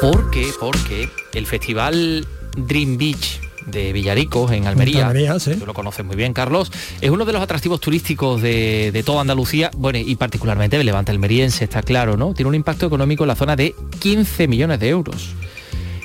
[0.01, 2.27] Porque, porque el festival
[2.57, 5.55] Dream Beach de Villaricos, en Almería, Almería, sí.
[5.55, 9.21] tú lo conoces muy bien, Carlos, es uno de los atractivos turísticos de, de toda
[9.21, 12.33] Andalucía, bueno, y particularmente de Levante Almeriense, está claro, ¿no?
[12.33, 15.35] Tiene un impacto económico en la zona de 15 millones de euros.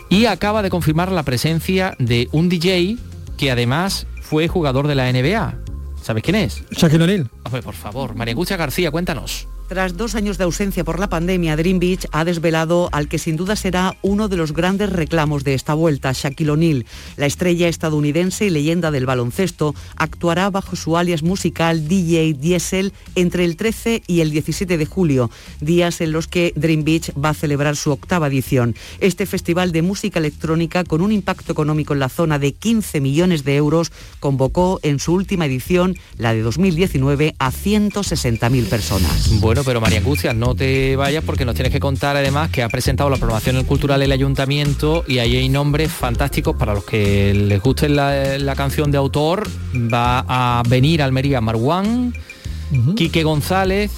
[0.09, 2.97] Y acaba de confirmar la presencia de un DJ
[3.37, 5.55] que además fue jugador de la NBA.
[6.03, 6.65] ¿Sabes quién es?
[6.71, 7.31] Shaquille O'Neal.
[7.45, 9.47] Hombre, por favor, María Angustia García, cuéntanos.
[9.69, 13.37] Tras dos años de ausencia por la pandemia, Dream Beach ha desvelado al que sin
[13.37, 16.87] duda será uno de los grandes reclamos de esta vuelta, Shaquille O'Neal.
[17.19, 23.45] La estrella estadounidense y leyenda del baloncesto actuará bajo su alias musical DJ Diesel entre
[23.45, 27.35] el 13 y el 17 de julio, días en los que Dream Beach va a
[27.35, 28.75] celebrar su octava edición.
[29.01, 33.45] Este festival de música electrónica, con un impacto económico en la zona de 15 millones
[33.45, 39.29] de euros, convocó en su última edición, la de 2019, a 160.000 personas.
[39.65, 43.11] Pero María Angustias, no te vayas porque nos tienes que contar además que ha presentado
[43.11, 47.89] la programación cultural el ayuntamiento y ahí hay nombres fantásticos para los que les guste
[47.89, 49.49] la, la canción de autor.
[49.75, 52.15] Va a venir a Almería Marwan,
[52.97, 53.91] Quique González,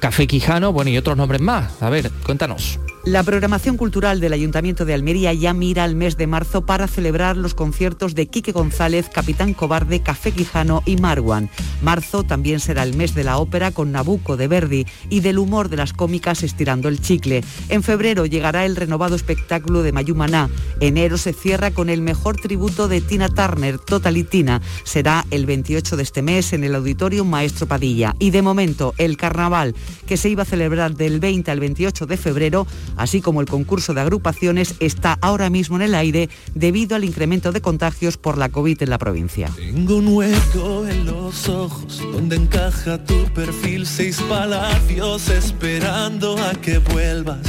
[0.00, 1.80] Café Quijano, bueno, y otros nombres más.
[1.80, 2.78] A ver, cuéntanos.
[3.04, 7.36] La programación cultural del Ayuntamiento de Almería ya mira al mes de marzo para celebrar
[7.36, 11.50] los conciertos de Quique González, Capitán Cobarde, Café Quijano y Marwan.
[11.82, 15.68] Marzo también será el mes de la ópera con Nabucco de Verdi y del humor
[15.68, 17.42] de las cómicas estirando el chicle.
[17.68, 20.48] En febrero llegará el renovado espectáculo de Mayumaná.
[20.78, 24.62] Enero se cierra con el mejor tributo de Tina Turner, Totalitina.
[24.84, 28.14] Será el 28 de este mes en el Auditorio Maestro Padilla.
[28.20, 29.74] Y de momento, el carnaval,
[30.06, 32.64] que se iba a celebrar del 20 al 28 de febrero,
[32.96, 37.52] así como el concurso de agrupaciones, está ahora mismo en el aire debido al incremento
[37.52, 39.50] de contagios por la COVID en la provincia.
[39.56, 46.78] Tengo un hueco en los ojos donde encaja tu perfil, seis palacios esperando a que
[46.78, 47.46] vuelvas.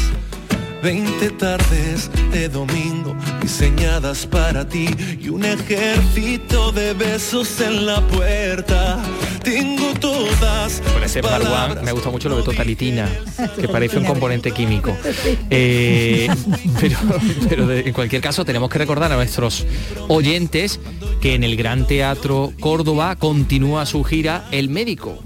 [0.83, 4.87] Veinte tardes de domingo diseñadas para ti
[5.21, 9.01] y un ejército de besos en la puerta.
[9.43, 10.81] Tengo todas.
[10.93, 13.07] Con ese Marwan me gusta mucho lo de Totalitina,
[13.59, 14.95] que parece un componente químico.
[15.49, 16.27] Eh,
[16.79, 16.97] pero
[17.47, 19.65] pero de- en cualquier caso tenemos que recordar a nuestros
[20.07, 20.79] oyentes
[21.21, 25.23] que en el Gran Teatro Córdoba continúa su gira El Médico.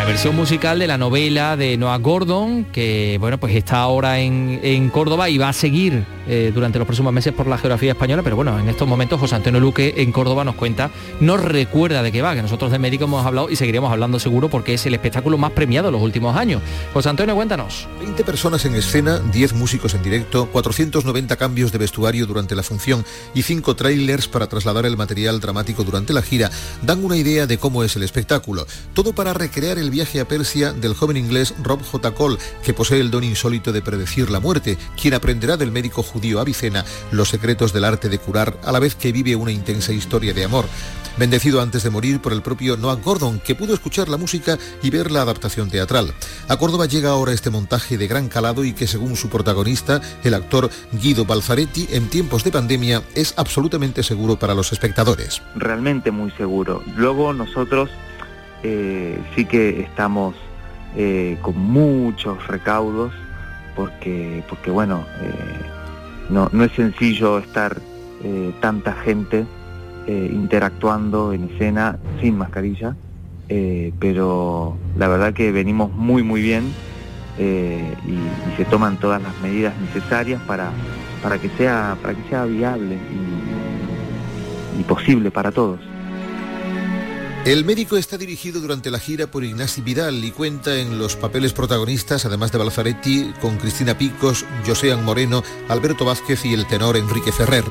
[0.00, 4.58] La versión musical de la novela de Noah Gordon, que bueno, pues está ahora en,
[4.62, 8.22] en Córdoba y va a seguir eh, durante los próximos meses por la geografía española,
[8.22, 12.12] pero bueno, en estos momentos José Antonio Luque en Córdoba nos cuenta, nos recuerda de
[12.12, 14.94] qué va, que nosotros de médico hemos hablado y seguiremos hablando seguro porque es el
[14.94, 16.62] espectáculo más premiado de los últimos años.
[16.94, 17.88] José Antonio, cuéntanos.
[18.00, 23.04] 20 personas en escena, 10 músicos en directo, 490 cambios de vestuario durante la función
[23.34, 26.48] y 5 trailers para trasladar el material dramático durante la gira
[26.82, 28.66] dan una idea de cómo es el espectáculo.
[28.94, 32.10] Todo para recrear el viaje a Persia del joven inglés Rob J.
[32.12, 36.40] Cole, que posee el don insólito de predecir la muerte, quien aprenderá del médico judío
[36.40, 40.32] Avicena los secretos del arte de curar a la vez que vive una intensa historia
[40.32, 40.66] de amor.
[41.16, 44.90] Bendecido antes de morir por el propio Noah Gordon, que pudo escuchar la música y
[44.90, 46.14] ver la adaptación teatral.
[46.48, 50.34] A Córdoba llega ahora este montaje de gran calado y que según su protagonista, el
[50.34, 55.42] actor Guido Balzaretti, en tiempos de pandemia es absolutamente seguro para los espectadores.
[55.56, 56.82] realmente muy seguro.
[56.96, 57.90] Luego nosotros
[58.62, 60.34] eh, sí que estamos
[60.96, 63.12] eh, con muchos recaudos
[63.74, 65.30] porque, porque bueno, eh,
[66.28, 67.76] no, es sencillo estar
[68.60, 69.46] tanta gente
[70.06, 72.94] interactuando en escena sin mascarilla,
[73.48, 76.64] pero la verdad que venimos muy muy bien
[77.38, 80.70] y, se toman todas las medidas necesarias para,
[81.22, 82.98] para que sea para que sea viable
[84.78, 85.89] y posible para todos.
[87.46, 91.54] El médico está dirigido durante la gira por Ignasi Vidal y cuenta en los papeles
[91.54, 97.32] protagonistas, además de Balzaretti, con Cristina Picos, Josean Moreno, Alberto Vázquez y el tenor Enrique
[97.32, 97.64] Ferrer.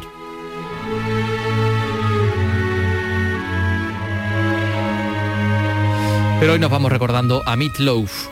[6.40, 8.28] Pero hoy nos vamos recordando a Meat Loaf.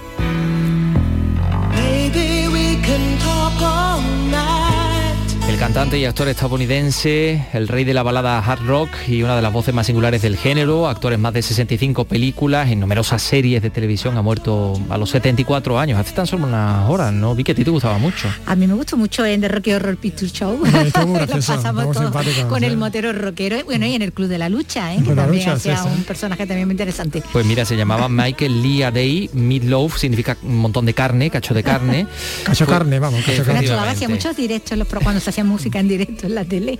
[5.57, 9.41] El cantante y actor estadounidense, el rey de la balada hard rock y una de
[9.41, 13.63] las voces más singulares del género, actor en más de 65 películas, en numerosas series
[13.63, 17.33] de televisión, ha muerto a los 74 años, hace tan solo unas horas, ¿no?
[17.33, 18.29] Vi que a ti te gustaba mucho.
[18.45, 20.59] A mí me gustó mucho en The Rocky Horror Picture Show.
[20.63, 22.11] Lo pasamos todo
[22.47, 22.65] con sí.
[22.65, 23.57] el motero rockero.
[23.65, 24.97] Bueno, y en el Club de la Lucha, ¿eh?
[25.03, 25.89] que también Lucha, hacía sí.
[25.91, 27.23] un personaje también muy interesante.
[27.33, 31.63] Pues mira, se llamaba Michael Lee Day, Meatloaf significa un montón de carne, cacho de
[31.63, 32.05] carne.
[32.43, 33.89] Cacho carne, vamos, cacho Efectivamente.
[33.89, 36.79] hacía muchos directos los pro- cuando se hacían música en directo en la tele.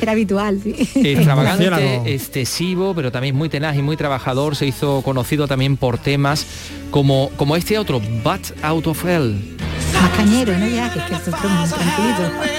[0.00, 0.74] Era habitual, sí.
[0.94, 4.56] Extravagante, excesivo, pero también muy tenaz y muy trabajador.
[4.56, 6.46] Se hizo conocido también por temas
[6.90, 9.56] como, como este otro, But Out of Hell.
[9.94, 10.66] Más cañero, ¿no?
[10.66, 12.56] Ya, que es que es otro muy tranquilito.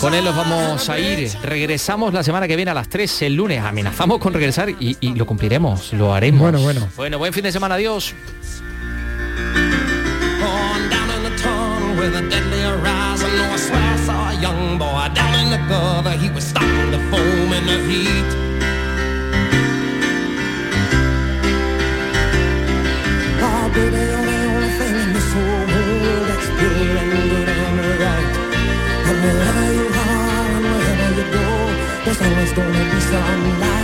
[0.00, 1.28] Con él los vamos a ir.
[1.42, 3.60] Regresamos la semana que viene a las 3, el lunes.
[3.62, 6.40] Amenazamos con regresar y, y lo cumpliremos, lo haremos.
[6.40, 6.88] Bueno, bueno.
[6.96, 8.14] Bueno, buen fin de semana, adiós.
[12.10, 13.30] With a deadly horizon.
[13.36, 16.16] No, I swear I saw a young boy down in the gutter.
[16.16, 18.28] He was stopping the foam in the heat.
[23.44, 27.78] Oh, baby, you're the only thing in this whole world that's pure and good and
[28.04, 28.28] right.
[29.08, 31.48] And wherever you are and wherever you go,
[32.04, 33.78] there's always gonna be some light.